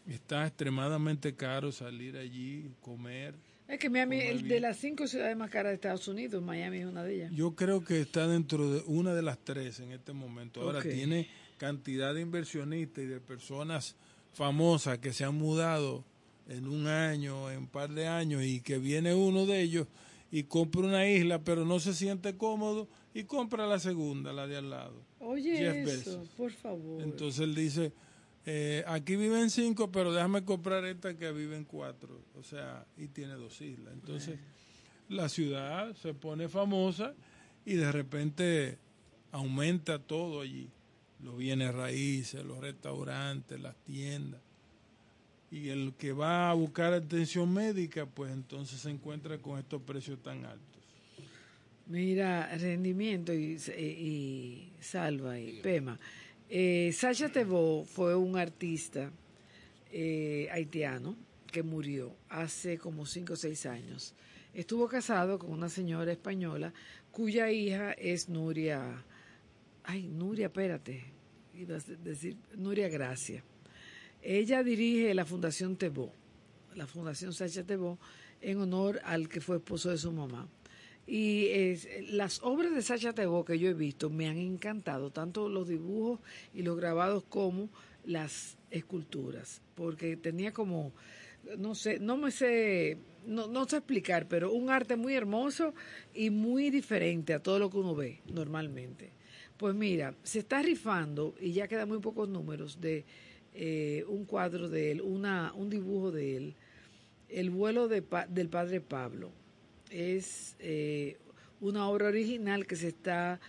[0.07, 3.33] está extremadamente caro salir allí, comer.
[3.71, 6.85] Es que Miami, el de las cinco ciudades más caras de Estados Unidos, Miami es
[6.85, 7.31] una de ellas.
[7.33, 10.59] Yo creo que está dentro de una de las tres en este momento.
[10.61, 13.95] Ahora tiene cantidad de inversionistas y de personas
[14.33, 16.03] famosas que se han mudado
[16.49, 19.87] en un año, en un par de años, y que viene uno de ellos
[20.31, 24.57] y compra una isla, pero no se siente cómodo y compra la segunda, la de
[24.57, 25.01] al lado.
[25.19, 27.01] Oye, eso, por favor.
[27.01, 27.93] Entonces él dice,
[28.45, 32.21] eh, aquí viven cinco, pero déjame comprar esta que viven cuatro.
[32.35, 33.93] O sea, y tiene dos islas.
[33.93, 34.39] Entonces
[35.09, 37.13] la ciudad se pone famosa
[37.65, 38.77] y de repente
[39.31, 40.69] aumenta todo allí.
[41.23, 44.41] Los bienes raíces, los restaurantes, las tiendas.
[45.51, 50.23] Y el que va a buscar atención médica, pues entonces se encuentra con estos precios
[50.23, 50.81] tan altos.
[51.87, 55.99] Mira, rendimiento y, y Salva y Pema.
[56.53, 59.09] Eh, Sacha Tebo fue un artista
[59.89, 61.15] eh, haitiano
[61.49, 64.13] que murió hace como 5 o 6 años.
[64.53, 66.73] Estuvo casado con una señora española
[67.09, 69.01] cuya hija es Nuria.
[69.85, 71.05] Ay, Nuria, espérate.
[71.53, 73.45] Iba a decir Nuria Gracia.
[74.21, 76.11] Ella dirige la Fundación Tebo,
[76.75, 77.97] la Fundación Sacha Tebo,
[78.41, 80.49] en honor al que fue esposo de su mamá.
[81.07, 85.49] Y es, las obras de Sacha Tebo que yo he visto me han encantado, tanto
[85.49, 86.19] los dibujos
[86.53, 87.69] y los grabados como
[88.05, 90.93] las esculturas, porque tenía como,
[91.57, 95.73] no sé, no me sé, no, no sé explicar, pero un arte muy hermoso
[96.13, 99.11] y muy diferente a todo lo que uno ve normalmente.
[99.57, 103.05] Pues mira, se está rifando, y ya quedan muy pocos números, de
[103.53, 106.55] eh, un cuadro de él, una, un dibujo de él,
[107.27, 109.31] El vuelo de del padre Pablo
[109.91, 111.17] es eh,
[111.59, 113.39] una obra original que se está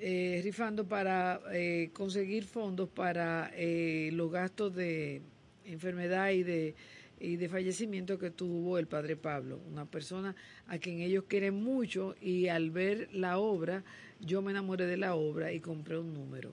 [0.00, 5.22] eh, rifando para eh, conseguir fondos para eh, los gastos de
[5.64, 6.74] enfermedad y de,
[7.20, 10.34] y de fallecimiento que tuvo el padre Pablo, una persona
[10.66, 13.84] a quien ellos quieren mucho y al ver la obra,
[14.20, 16.52] yo me enamoré de la obra y compré un número.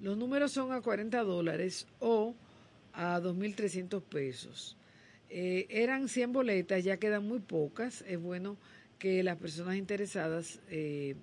[0.00, 2.36] Los números son a 40 dólares o
[2.92, 4.76] a 2.300 pesos.
[5.34, 8.04] Eh, eran 100 boletas, ya quedan muy pocas.
[8.06, 8.58] Es bueno
[8.98, 11.16] que las personas interesadas eh,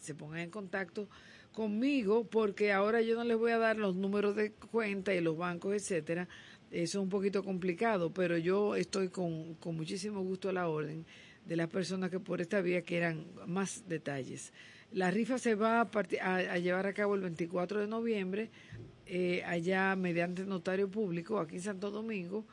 [0.00, 1.08] se pongan en contacto
[1.52, 5.36] conmigo porque ahora yo no les voy a dar los números de cuenta y los
[5.36, 6.28] bancos, etcétera,
[6.72, 11.06] Eso es un poquito complicado, pero yo estoy con, con muchísimo gusto a la orden
[11.46, 14.52] de las personas que por esta vía quieran más detalles.
[14.90, 18.50] La rifa se va a, a llevar a cabo el 24 de noviembre,
[19.06, 22.44] eh, allá mediante notario público, aquí en Santo Domingo,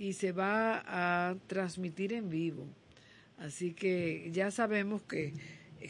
[0.00, 2.66] y se va a transmitir en vivo.
[3.36, 5.34] Así que ya sabemos que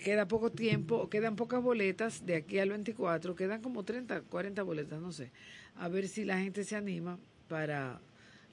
[0.03, 5.01] queda poco tiempo, quedan pocas boletas de aquí al 24, quedan como 30, 40 boletas,
[5.01, 5.31] no sé.
[5.77, 8.01] A ver si la gente se anima para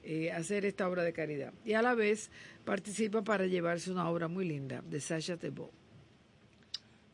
[0.04, 1.52] eh, hacer esta obra de caridad.
[1.66, 2.30] Y a la vez
[2.64, 5.72] participa para llevarse una obra muy linda de Sasha Tebo.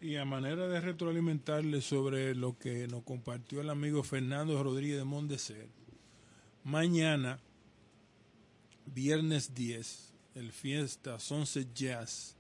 [0.02, 5.06] Y a manera de retroalimentarle sobre lo que nos compartió el amigo Fernando Rodríguez de
[5.06, 5.70] Mondeser,
[6.66, 7.40] mañana,
[8.86, 12.36] viernes 10, el fiesta Sunset Jazz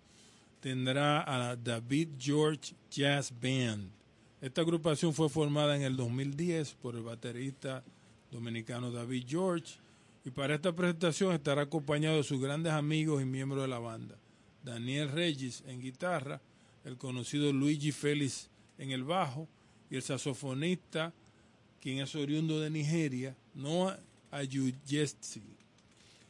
[0.60, 3.91] tendrá a la David George Jazz Band.
[4.41, 7.84] Esta agrupación fue formada en el 2010 por el baterista
[8.32, 9.76] dominicano David George
[10.26, 14.15] y para esta presentación estará acompañado de sus grandes amigos y miembros de la banda.
[14.64, 16.41] Daniel Regis en guitarra,
[16.86, 19.48] el conocido Luigi Félix en el bajo
[19.90, 21.14] y el saxofonista,
[21.82, 23.99] quien es oriundo de Nigeria, Noah
[24.32, 25.53] Ayuyesti.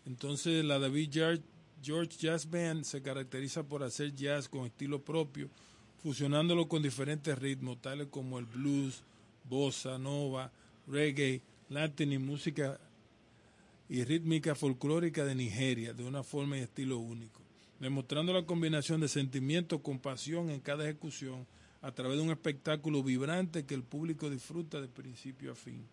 [0.06, 1.42] Entonces la David
[1.82, 5.50] George, Jazz Band se caracteriza por hacer jazz con estilo propio,
[6.02, 9.04] fusionándolo con diferentes ritmos, tales como el blues,
[9.50, 10.52] bossa, nova,
[10.88, 12.80] reggae, latin y música
[13.90, 17.42] y rítmica folclórica de Nigeria, de una forma y estilo único,
[17.80, 21.46] demostrando la combinación de sentimiento con pasión en cada ejecución
[21.82, 25.86] a través de un espectáculo vibrante que el público disfruta de principio a fin.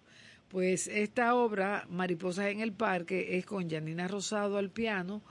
[0.47, 5.21] Pues esta obra, Mariposas en el Parque, es con Janina Rosado al piano,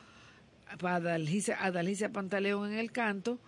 [0.78, 3.38] Adalgisa Pantaleón en el canto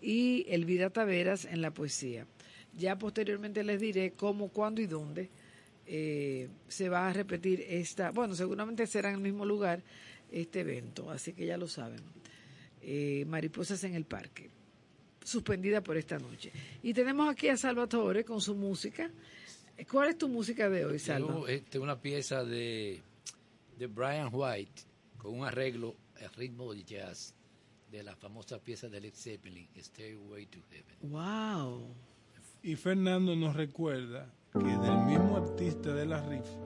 [0.00, 2.26] y Elvira Taveras en la poesía.
[2.76, 5.30] Ya posteriormente les diré cómo, cuándo y dónde
[5.86, 9.82] eh, se va a repetir esta, bueno, seguramente será en el mismo lugar
[10.30, 12.00] este evento, así que ya lo saben.
[12.82, 14.50] Eh, Mariposas en el Parque,
[15.22, 16.52] suspendida por esta noche.
[16.82, 19.10] Y tenemos aquí a Salvatore con su música.
[19.90, 21.28] ¿Cuál es tu música de hoy, Salva?
[21.28, 23.00] Tengo este, una pieza de,
[23.78, 24.82] de Brian White
[25.18, 27.34] con un arreglo al ritmo de jazz
[27.90, 31.10] de la famosa pieza de Led Zeppelin, Stairway to Heaven.
[31.10, 31.94] Wow.
[32.62, 36.58] Y Fernando nos recuerda que del mismo artista de la rifa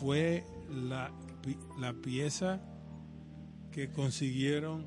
[0.00, 1.10] fue la,
[1.42, 2.60] pi- la pieza
[3.72, 4.86] que consiguieron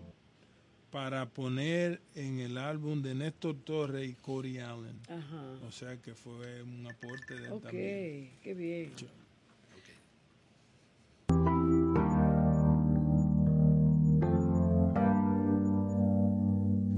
[0.92, 5.00] para poner en el álbum de Néstor Torres y Corey Allen.
[5.10, 5.44] Ajá.
[5.68, 8.32] O sea que fue un aporte de él Ok, también.
[8.44, 8.92] qué bien.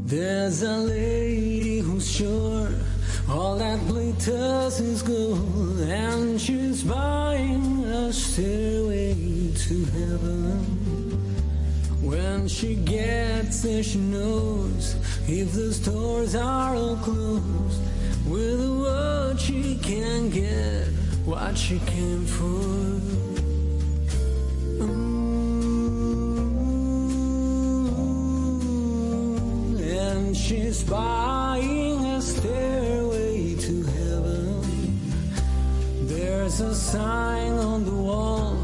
[0.05, 2.69] There's a lady who's sure
[3.29, 9.13] all that glitters is gold, and she's buying a stairway
[9.55, 10.59] to heaven.
[12.01, 14.95] When she gets there, she knows
[15.27, 17.81] if the stores are all closed,
[18.27, 20.87] with a word she can get
[21.25, 22.45] what she came for.
[24.77, 25.15] Mm-hmm.
[29.79, 31.84] and she's buying
[36.57, 38.57] It's a sign on the wall,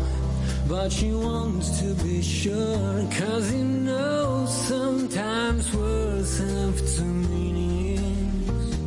[0.66, 3.06] but she wants to be sure.
[3.12, 8.78] Cause you knows sometimes words have two meanings.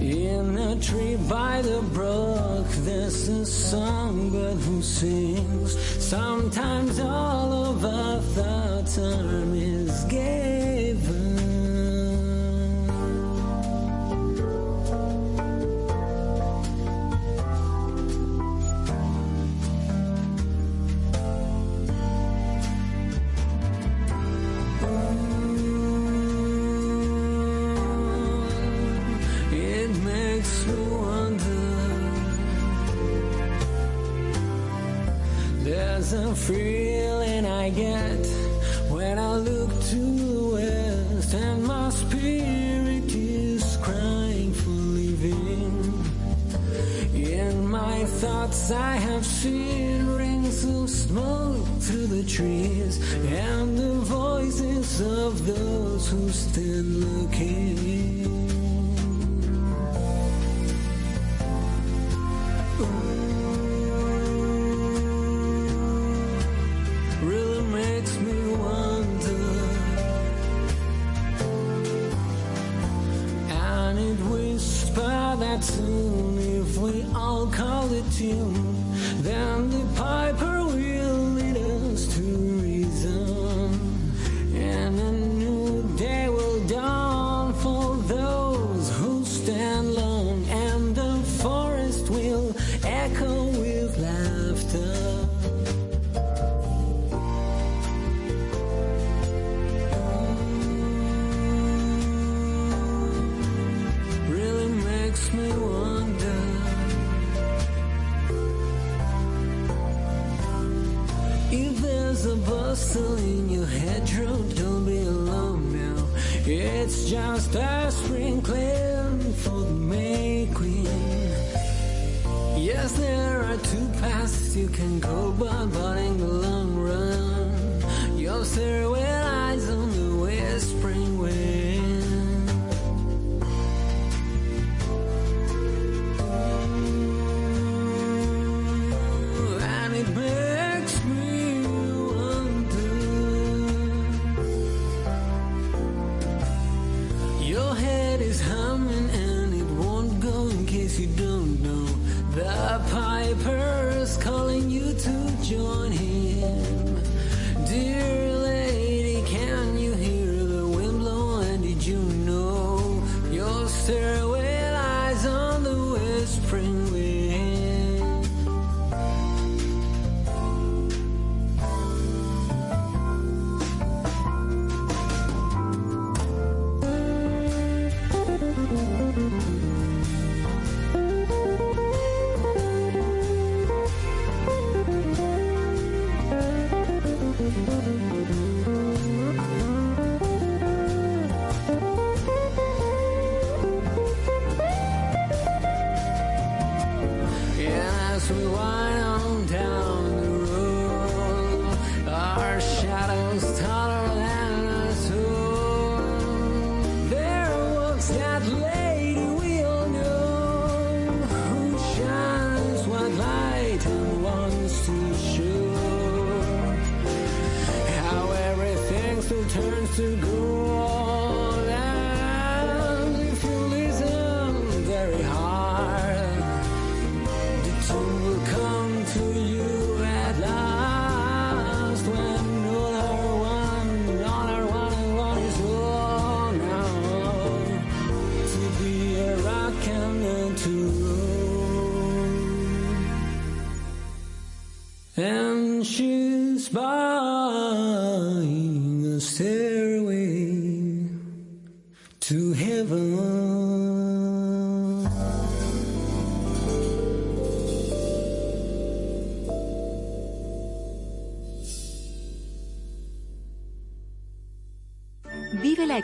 [0.00, 5.78] In a tree by the brook, there's a songbird who sings.
[6.02, 10.55] Sometimes all of our thoughts are misguided.
[49.36, 49.85] see.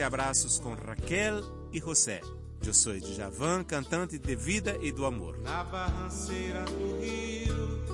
[0.00, 2.22] e Abraços com Raquel e José.
[2.64, 5.36] Eu sou Djavan, cantante de vida e do amor.
[5.40, 7.84] Na barranceira do rio,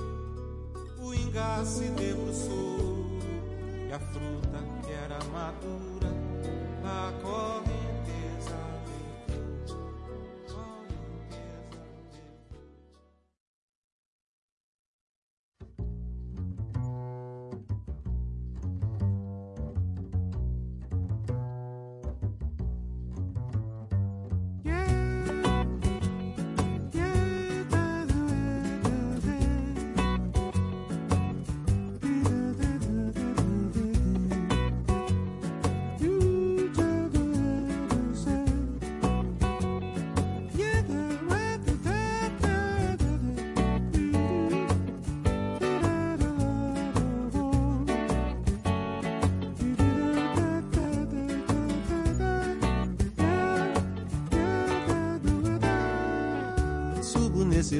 [0.99, 3.19] o ingá se debruçou
[3.89, 6.07] e a fruta que era madura,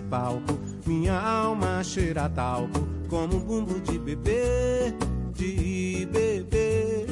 [0.10, 4.94] palco, minha alma cheira talco, como um bumbo de bebê,
[5.34, 7.06] de bebê.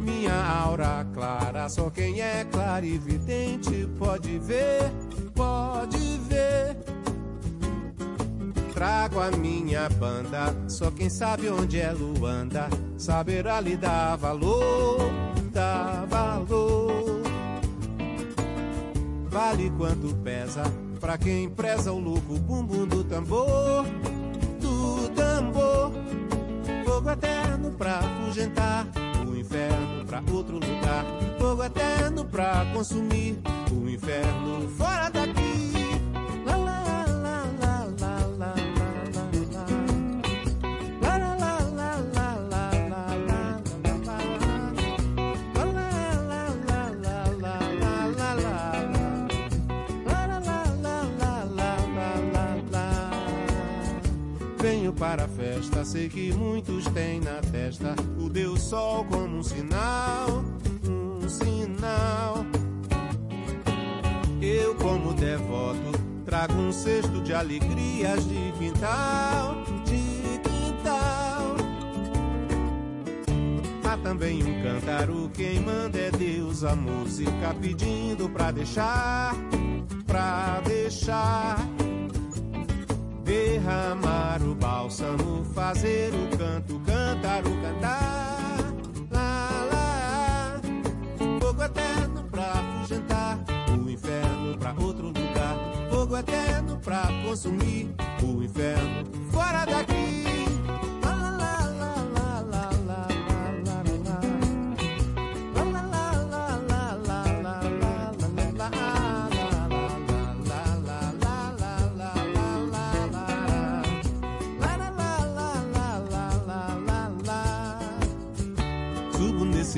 [0.00, 4.90] Minha aura clara, só quem é clarividente pode ver,
[5.34, 6.76] pode ver.
[8.74, 14.98] Trago a minha banda, só quem sabe onde é Luanda, saberá lhe dar valor,
[15.52, 16.99] dar valor.
[19.30, 20.62] Vale quanto pesa
[20.98, 23.86] pra quem preza o louco bumbum do tambor,
[24.60, 25.92] do tambor.
[26.84, 28.86] Fogo eterno pra afugentar
[29.26, 31.04] o inferno pra outro lugar.
[31.38, 33.38] Fogo eterno pra consumir
[33.70, 35.49] o inferno fora daqui.
[55.00, 60.44] Para a festa, sei que muitos têm na testa o Deus Sol como um sinal,
[60.86, 62.44] um sinal.
[64.42, 71.56] Eu, como devoto, trago um cesto de alegrias de quintal, de quintal.
[73.82, 79.34] Há também um cântaro, quem manda é Deus, a música pedindo pra deixar,
[80.06, 81.79] pra deixar.
[83.30, 88.74] Derramar o bálsamo, fazer o canto, cantar o cantar.
[89.08, 90.60] Lá, lá,
[91.38, 93.38] fogo eterno pra afugentar
[93.68, 95.56] o inferno pra outro lugar.
[95.90, 99.99] Fogo eterno pra consumir o inferno fora daqui.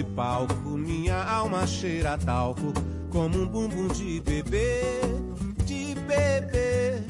[0.02, 2.72] Nesse palco, minha alma cheira talco,
[3.08, 5.00] como um bumbum de bebê,
[5.64, 7.02] de bebê.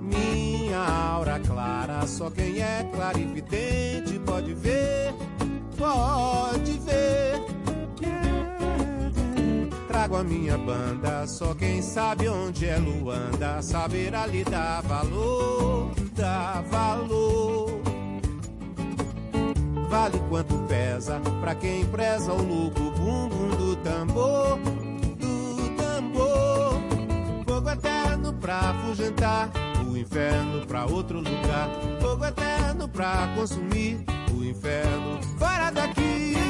[0.00, 5.12] Minha aura clara, só quem é clarividente pode ver,
[5.76, 7.42] pode ver.
[9.88, 16.62] Trago a minha banda, só quem sabe onde é Luanda, saberá lhe dar valor, dar
[16.62, 17.93] valor.
[19.94, 26.80] Vale quanto pesa pra quem preza o louco bumbum do tambor, do tambor.
[27.46, 29.52] Fogo eterno pra afugentar
[29.88, 31.70] o inferno pra outro lugar.
[32.00, 34.04] Fogo eterno pra consumir
[34.36, 36.43] o inferno fora daqui.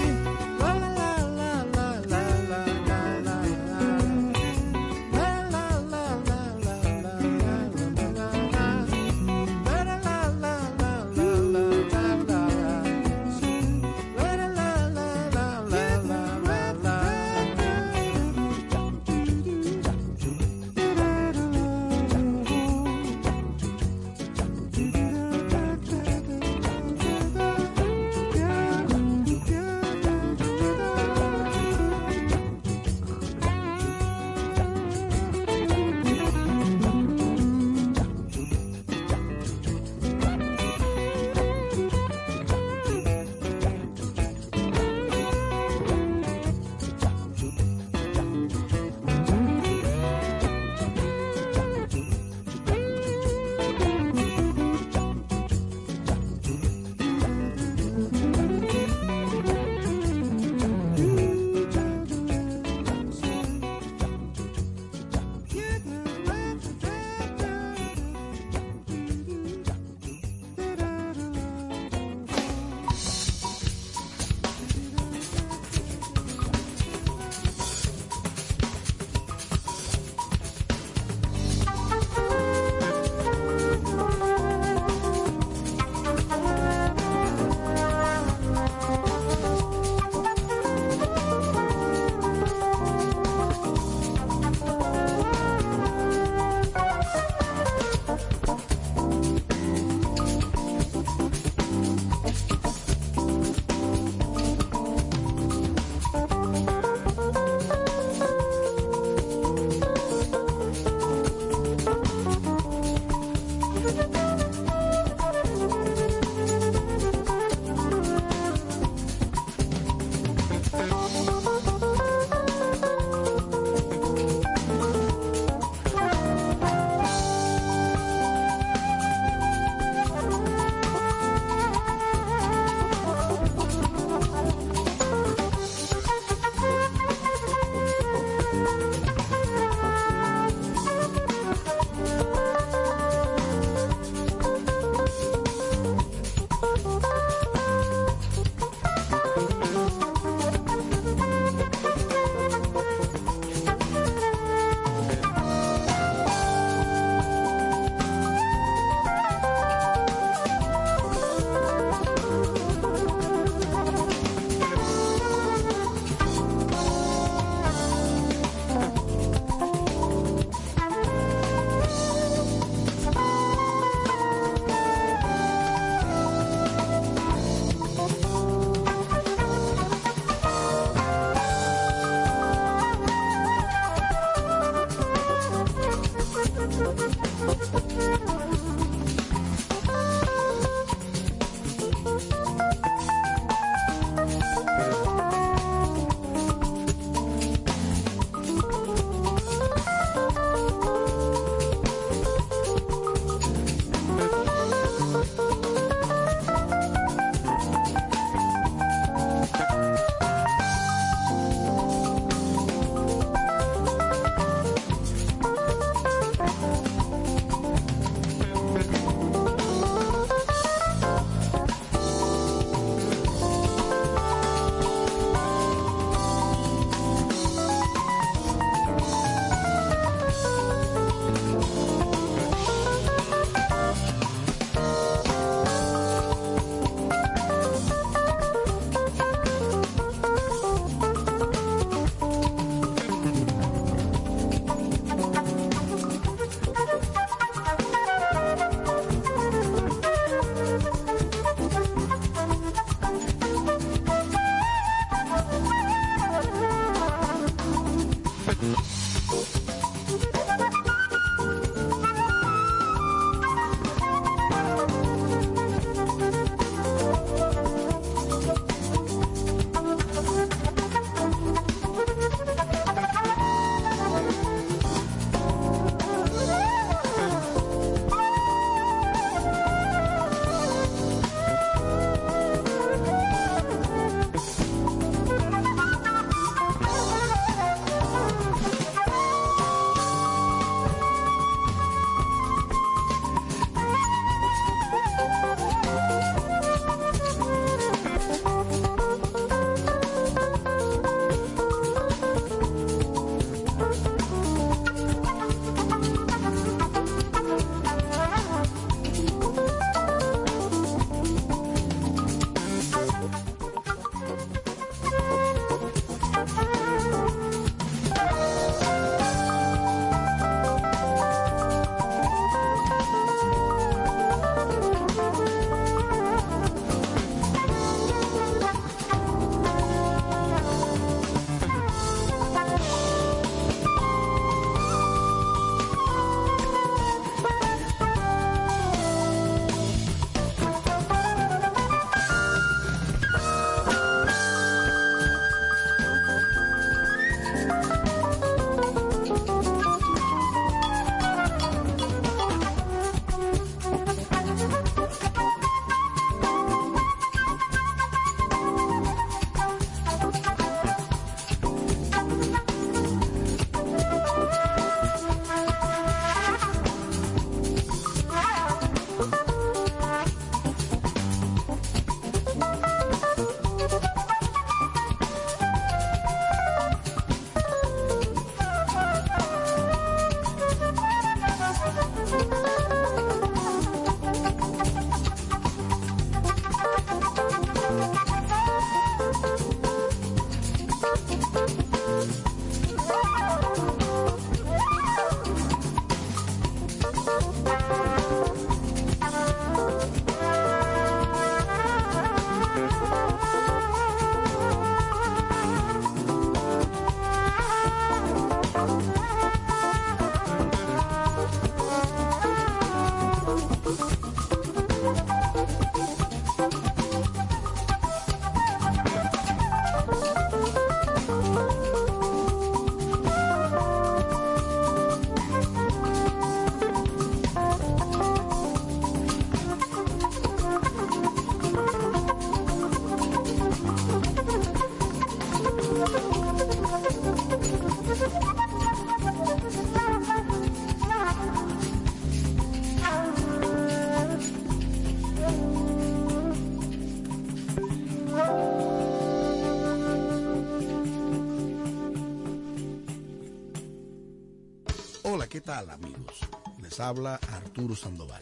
[455.60, 456.40] Tal amigos?
[456.82, 458.40] Les habla Arturo Sandoval,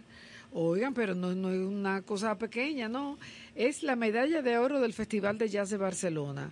[0.53, 3.17] Oigan, pero no, es una cosa pequeña, no.
[3.55, 6.51] Es la medalla de oro del Festival de Jazz de Barcelona,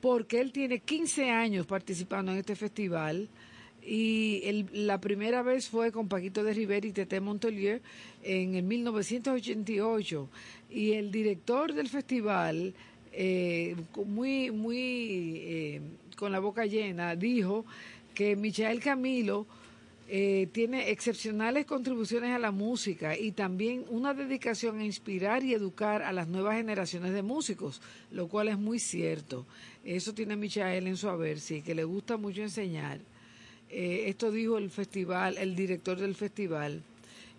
[0.00, 3.28] porque él tiene 15 años participando en este festival
[3.86, 7.82] y la primera vez fue con Paquito de Rivera y Tete Montolier
[8.22, 10.28] en el 1988
[10.70, 12.72] y el director del festival
[13.12, 15.80] eh, muy muy eh,
[16.16, 17.66] con la boca llena dijo
[18.14, 19.46] que Michael Camilo
[20.06, 26.02] eh, tiene excepcionales contribuciones a la música y también una dedicación a inspirar y educar
[26.02, 29.46] a las nuevas generaciones de músicos, lo cual es muy cierto.
[29.82, 33.00] Eso tiene Michael en su haber, sí, que le gusta mucho enseñar.
[33.70, 36.82] Eh, esto dijo el festival, el director del festival.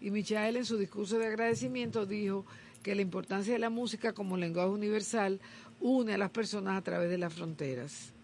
[0.02, 2.46] Y Michael en su discurso de agradecimiento dijo
[2.82, 5.40] que la importancia de la música como lenguaje universal
[5.80, 8.15] une a las personas a través de las fronteras.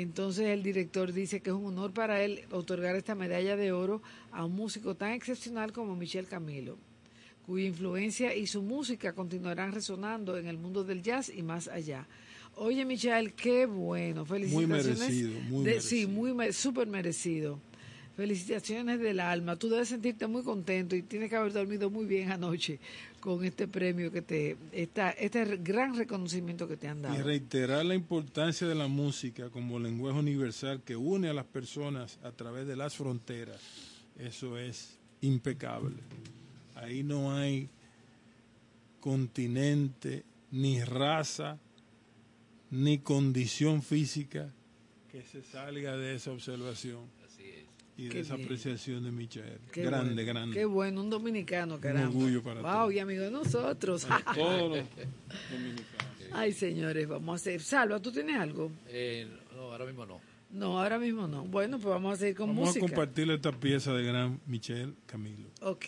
[0.00, 4.02] Entonces el director dice que es un honor para él otorgar esta medalla de oro
[4.30, 6.76] a un músico tan excepcional como Michel Camilo,
[7.46, 12.06] cuya influencia y su música continuarán resonando en el mundo del jazz y más allá.
[12.56, 14.26] Oye, Michel, qué bueno.
[14.26, 14.98] Felicitaciones.
[14.98, 16.08] merecido, muy de- merecido.
[16.10, 17.58] Sí, muy súper merecido.
[18.16, 19.56] Felicitaciones del alma.
[19.56, 22.78] Tú debes sentirte muy contento y tienes que haber dormido muy bien anoche
[23.20, 27.22] con este premio que te, esta, este gran reconocimiento que te han Y dado.
[27.24, 32.32] reiterar la importancia de la música como lenguaje universal que une a las personas a
[32.32, 33.60] través de las fronteras.
[34.18, 35.96] Eso es impecable.
[36.74, 37.68] Ahí no hay
[39.00, 41.58] continente, ni raza,
[42.70, 44.50] ni condición física
[45.12, 47.04] que se salga de esa observación
[47.96, 48.46] y de Qué esa bien.
[48.46, 49.58] apreciación de Michael.
[49.72, 50.54] Qué grande, bueno, grande.
[50.54, 52.08] Qué bueno, un dominicano, caramba.
[52.08, 54.04] orgullo para Wow, y amigo de nosotros.
[54.04, 54.86] Para todos los
[55.50, 56.06] dominicanos.
[56.32, 57.60] Ay, señores, vamos a hacer.
[57.62, 58.70] Salva, ¿tú tienes algo?
[58.88, 60.20] Eh, no, ahora mismo no.
[60.50, 61.44] No, ahora mismo no.
[61.44, 62.84] Bueno, pues vamos a seguir con Vamos música.
[62.84, 65.48] a compartir esta pieza de gran Michel Camilo.
[65.62, 65.86] Ok.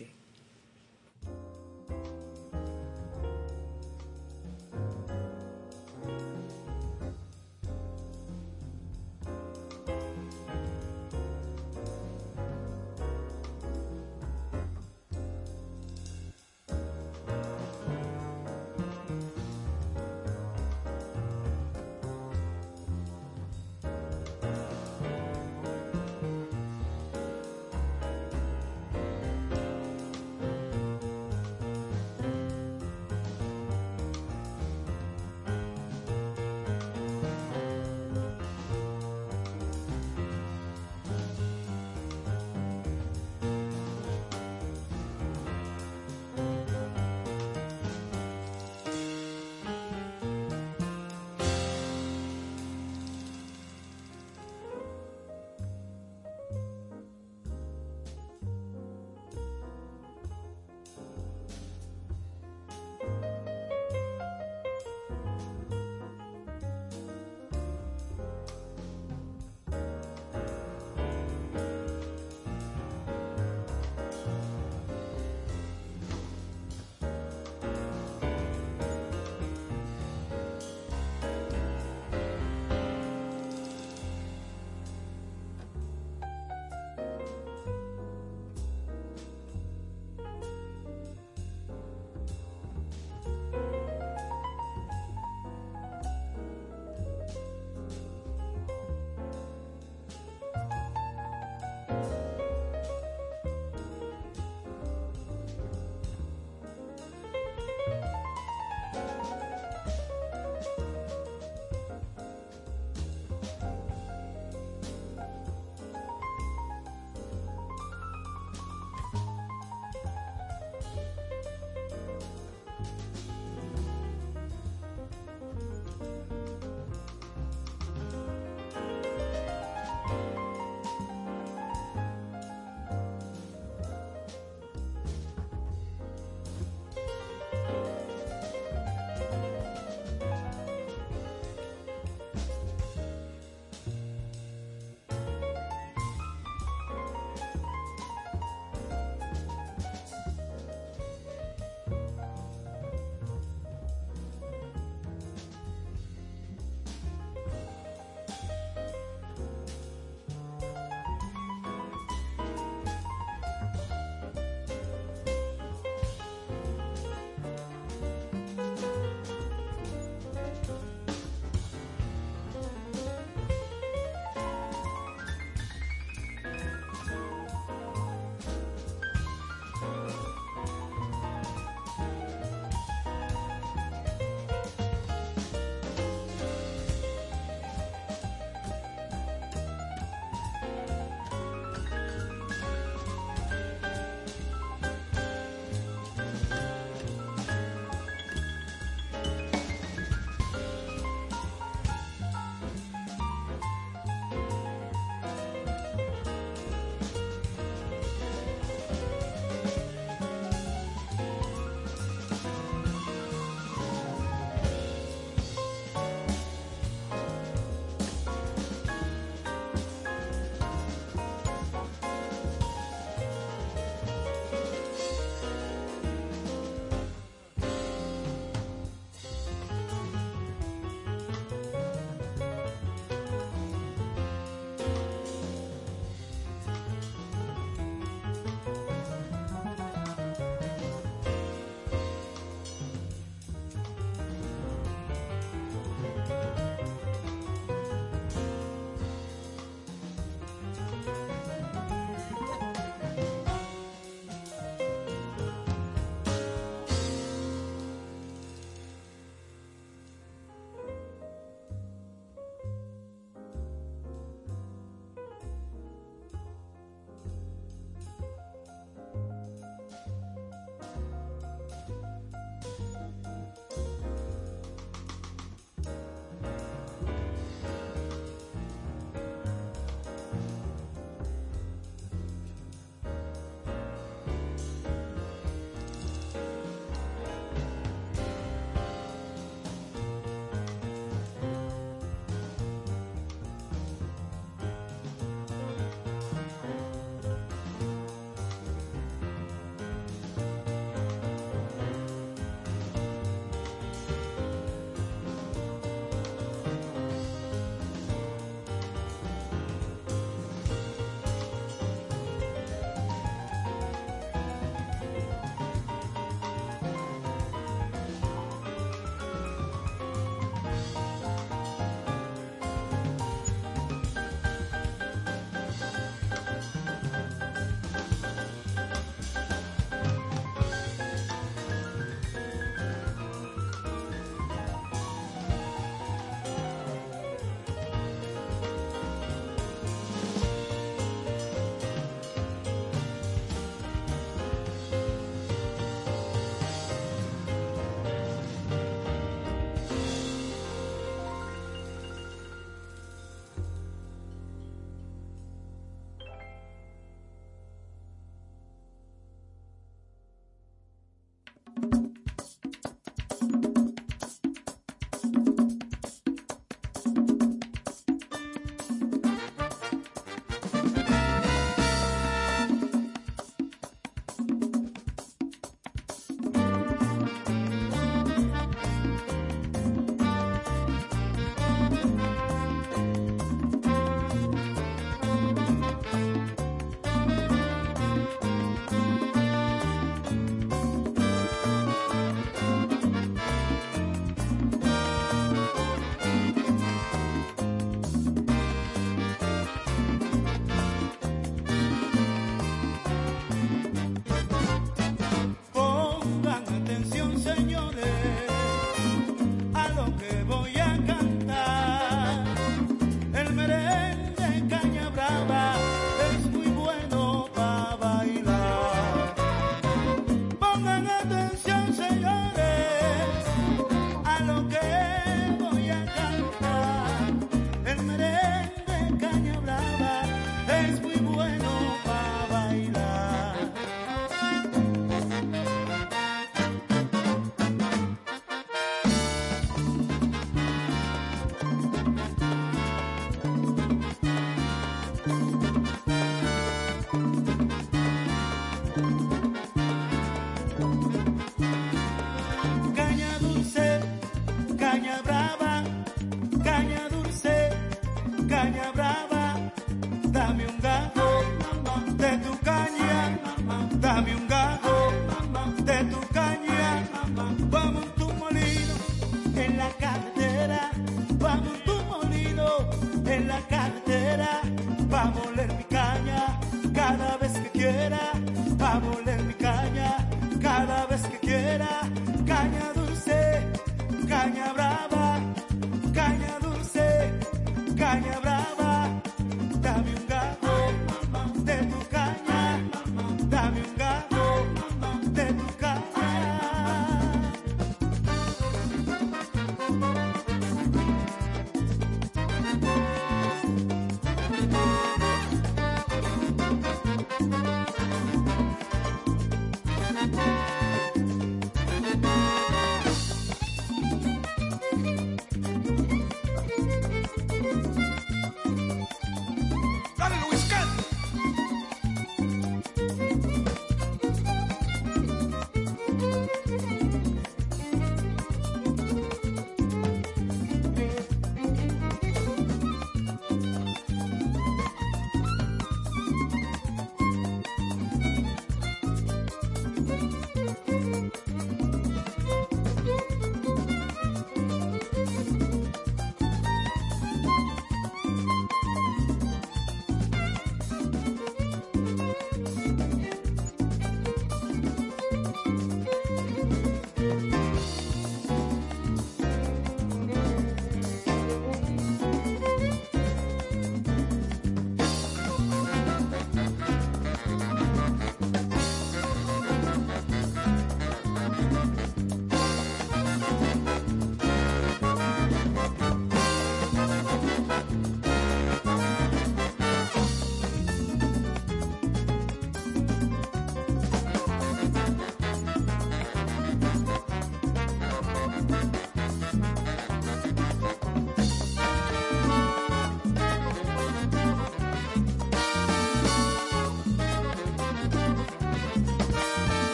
[467.79, 468.18] vamos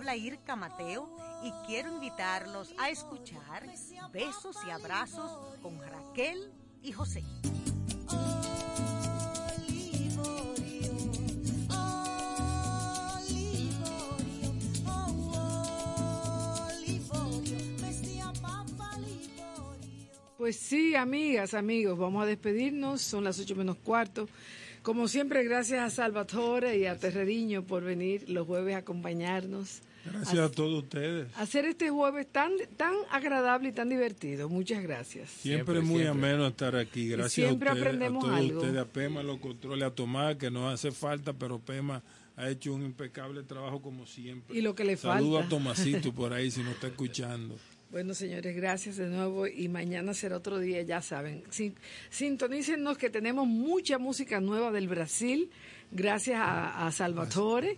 [0.00, 1.14] habla Irka Mateo
[1.44, 3.66] y quiero invitarlos a escuchar
[4.10, 6.50] Besos y Abrazos con Raquel
[6.82, 7.22] y José.
[20.38, 23.02] Pues sí, amigas, amigos, vamos a despedirnos.
[23.02, 24.30] Son las ocho menos cuarto.
[24.82, 29.82] Como siempre, gracias a Salvatore y a Terreriño por venir los jueves a acompañarnos.
[30.04, 31.28] Gracias a, todos ustedes.
[31.36, 34.48] Hacer este jueves tan tan agradable y tan divertido.
[34.48, 35.28] Muchas gracias.
[35.30, 37.08] Siempre, es muy ameno estar aquí.
[37.08, 38.60] Gracias siempre a ustedes, aprendemos a todos algo.
[38.60, 42.02] ustedes, a Pema los controles, a Tomás, que nos hace falta, pero Pema
[42.36, 44.56] ha hecho un impecable trabajo como siempre.
[44.56, 45.46] Y lo que le Saludo falta.
[45.46, 47.56] a Tomasito por ahí si nos está escuchando.
[47.90, 51.42] Bueno, señores, gracias de nuevo y mañana será otro día, ya saben.
[51.50, 51.74] Sin-
[52.08, 55.50] Sintonícenos que tenemos mucha música nueva del Brasil,
[55.90, 57.76] gracias a, a Salvatore,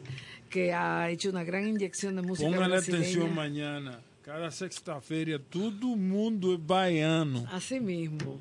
[0.52, 2.78] que ha hecho una gran inyección de música brasileña.
[3.00, 4.00] atención mañana.
[4.22, 7.44] Cada sexta-feira todo mundo es baiano.
[7.50, 8.38] Así mismo.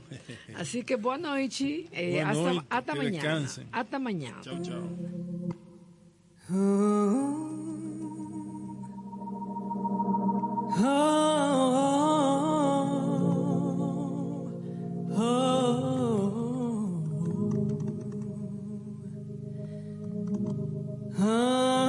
[0.55, 1.87] Así que boa noite.
[1.91, 3.15] eh, Boa hasta noite, hasta que mañana.
[3.39, 3.67] descansen.
[3.71, 4.41] Hasta mañana.
[4.43, 4.83] Chao, chao.
[21.17, 21.80] Ah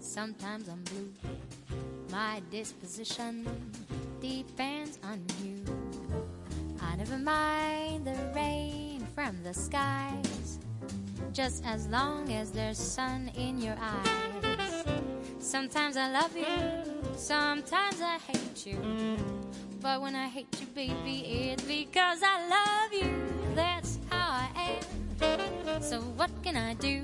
[0.00, 1.10] sometimes I'm blue.
[2.10, 3.46] My disposition
[4.20, 5.64] depends on you.
[6.80, 10.58] I never mind the rain from the skies,
[11.32, 14.84] just as long as there's sun in your eyes.
[15.40, 16.46] Sometimes I love you,
[17.16, 18.78] sometimes I hate you.
[19.80, 23.12] But when I hate you, baby, it's because I love you.
[23.54, 23.83] That's.
[25.84, 27.02] So what can I do?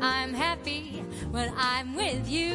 [0.00, 1.02] I'm happy
[1.32, 2.54] when I'm with you.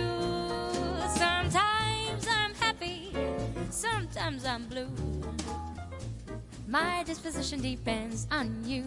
[1.09, 3.11] Sometimes I'm happy,
[3.69, 4.87] sometimes I'm blue.
[6.65, 8.85] My disposition depends on you.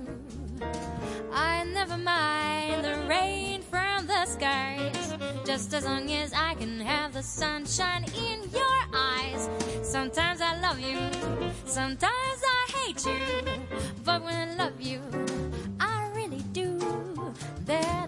[1.31, 7.12] I never mind the rain from the skies, just as long as I can have
[7.12, 9.51] the sunshine in your eyes.
[9.83, 11.01] Sometimes I love you,
[11.67, 13.21] sometimes I hate you,
[14.07, 15.03] but when I love you.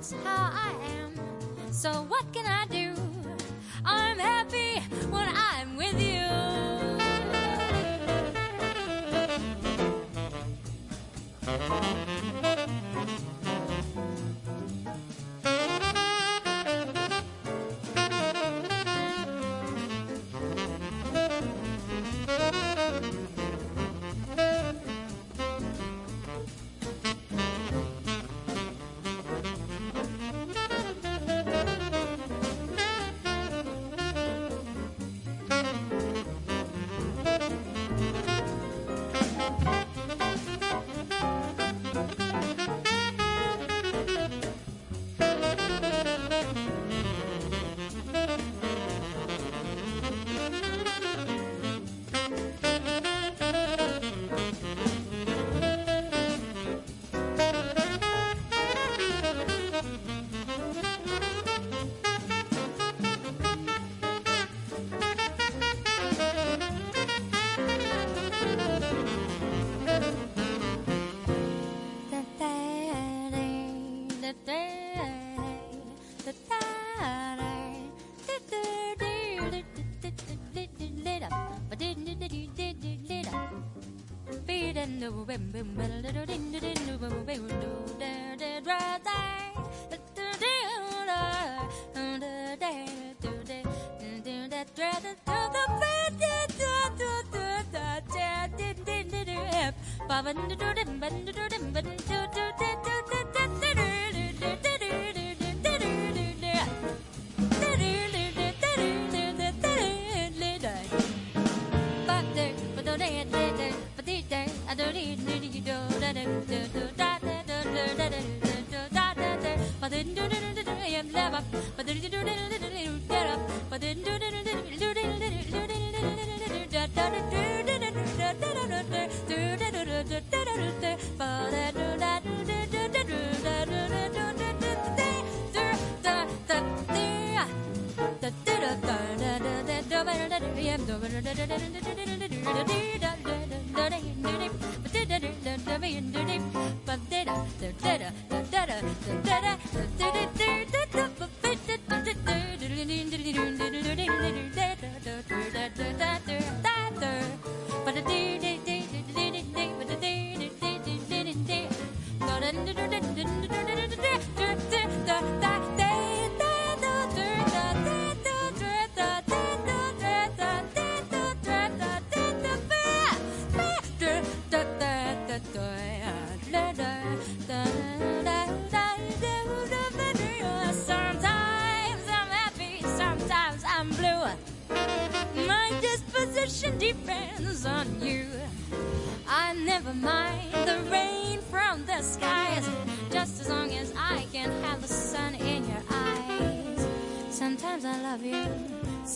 [0.03, 1.15] That's how I am.
[1.73, 2.93] So what can I do?
[3.85, 4.81] I'm happy
[5.13, 6.27] when I'm with you.
[11.45, 13.32] Sometimes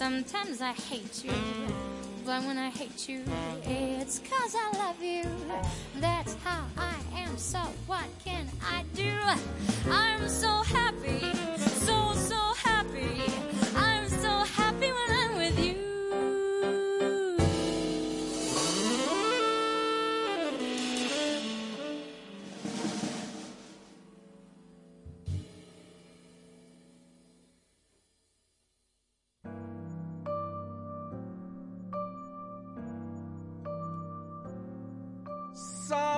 [0.06, 1.32] sometimes I hate you.
[2.24, 3.22] But when I hate you,
[3.64, 5.24] it's cause I love you.
[5.98, 7.58] That's how I am, so
[7.88, 8.35] what can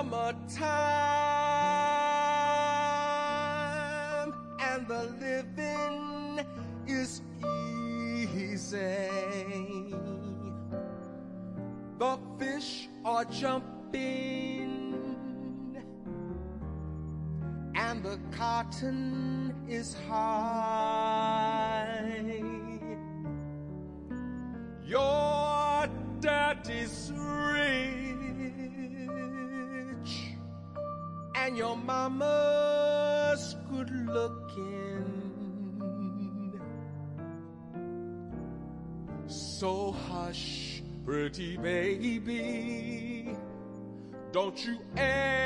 [0.09, 0.73] summertime
[4.59, 6.45] and the living
[6.87, 7.21] is
[8.33, 9.09] easy.
[11.97, 13.75] The fish are jumping
[17.75, 20.88] and the cotton is high.
[31.99, 35.03] mama's good looking.
[39.27, 43.35] So hush, pretty baby,
[44.31, 45.38] don't you ever.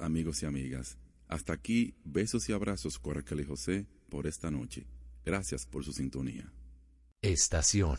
[0.00, 0.98] amigos y amigas.
[1.28, 4.86] Hasta aquí, besos y abrazos, Coracal y José, por esta noche.
[5.24, 6.52] Gracias por su sintonía.
[7.22, 7.98] Estación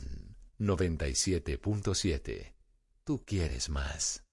[0.59, 2.53] 97.7.
[3.03, 4.26] Tú quieres más.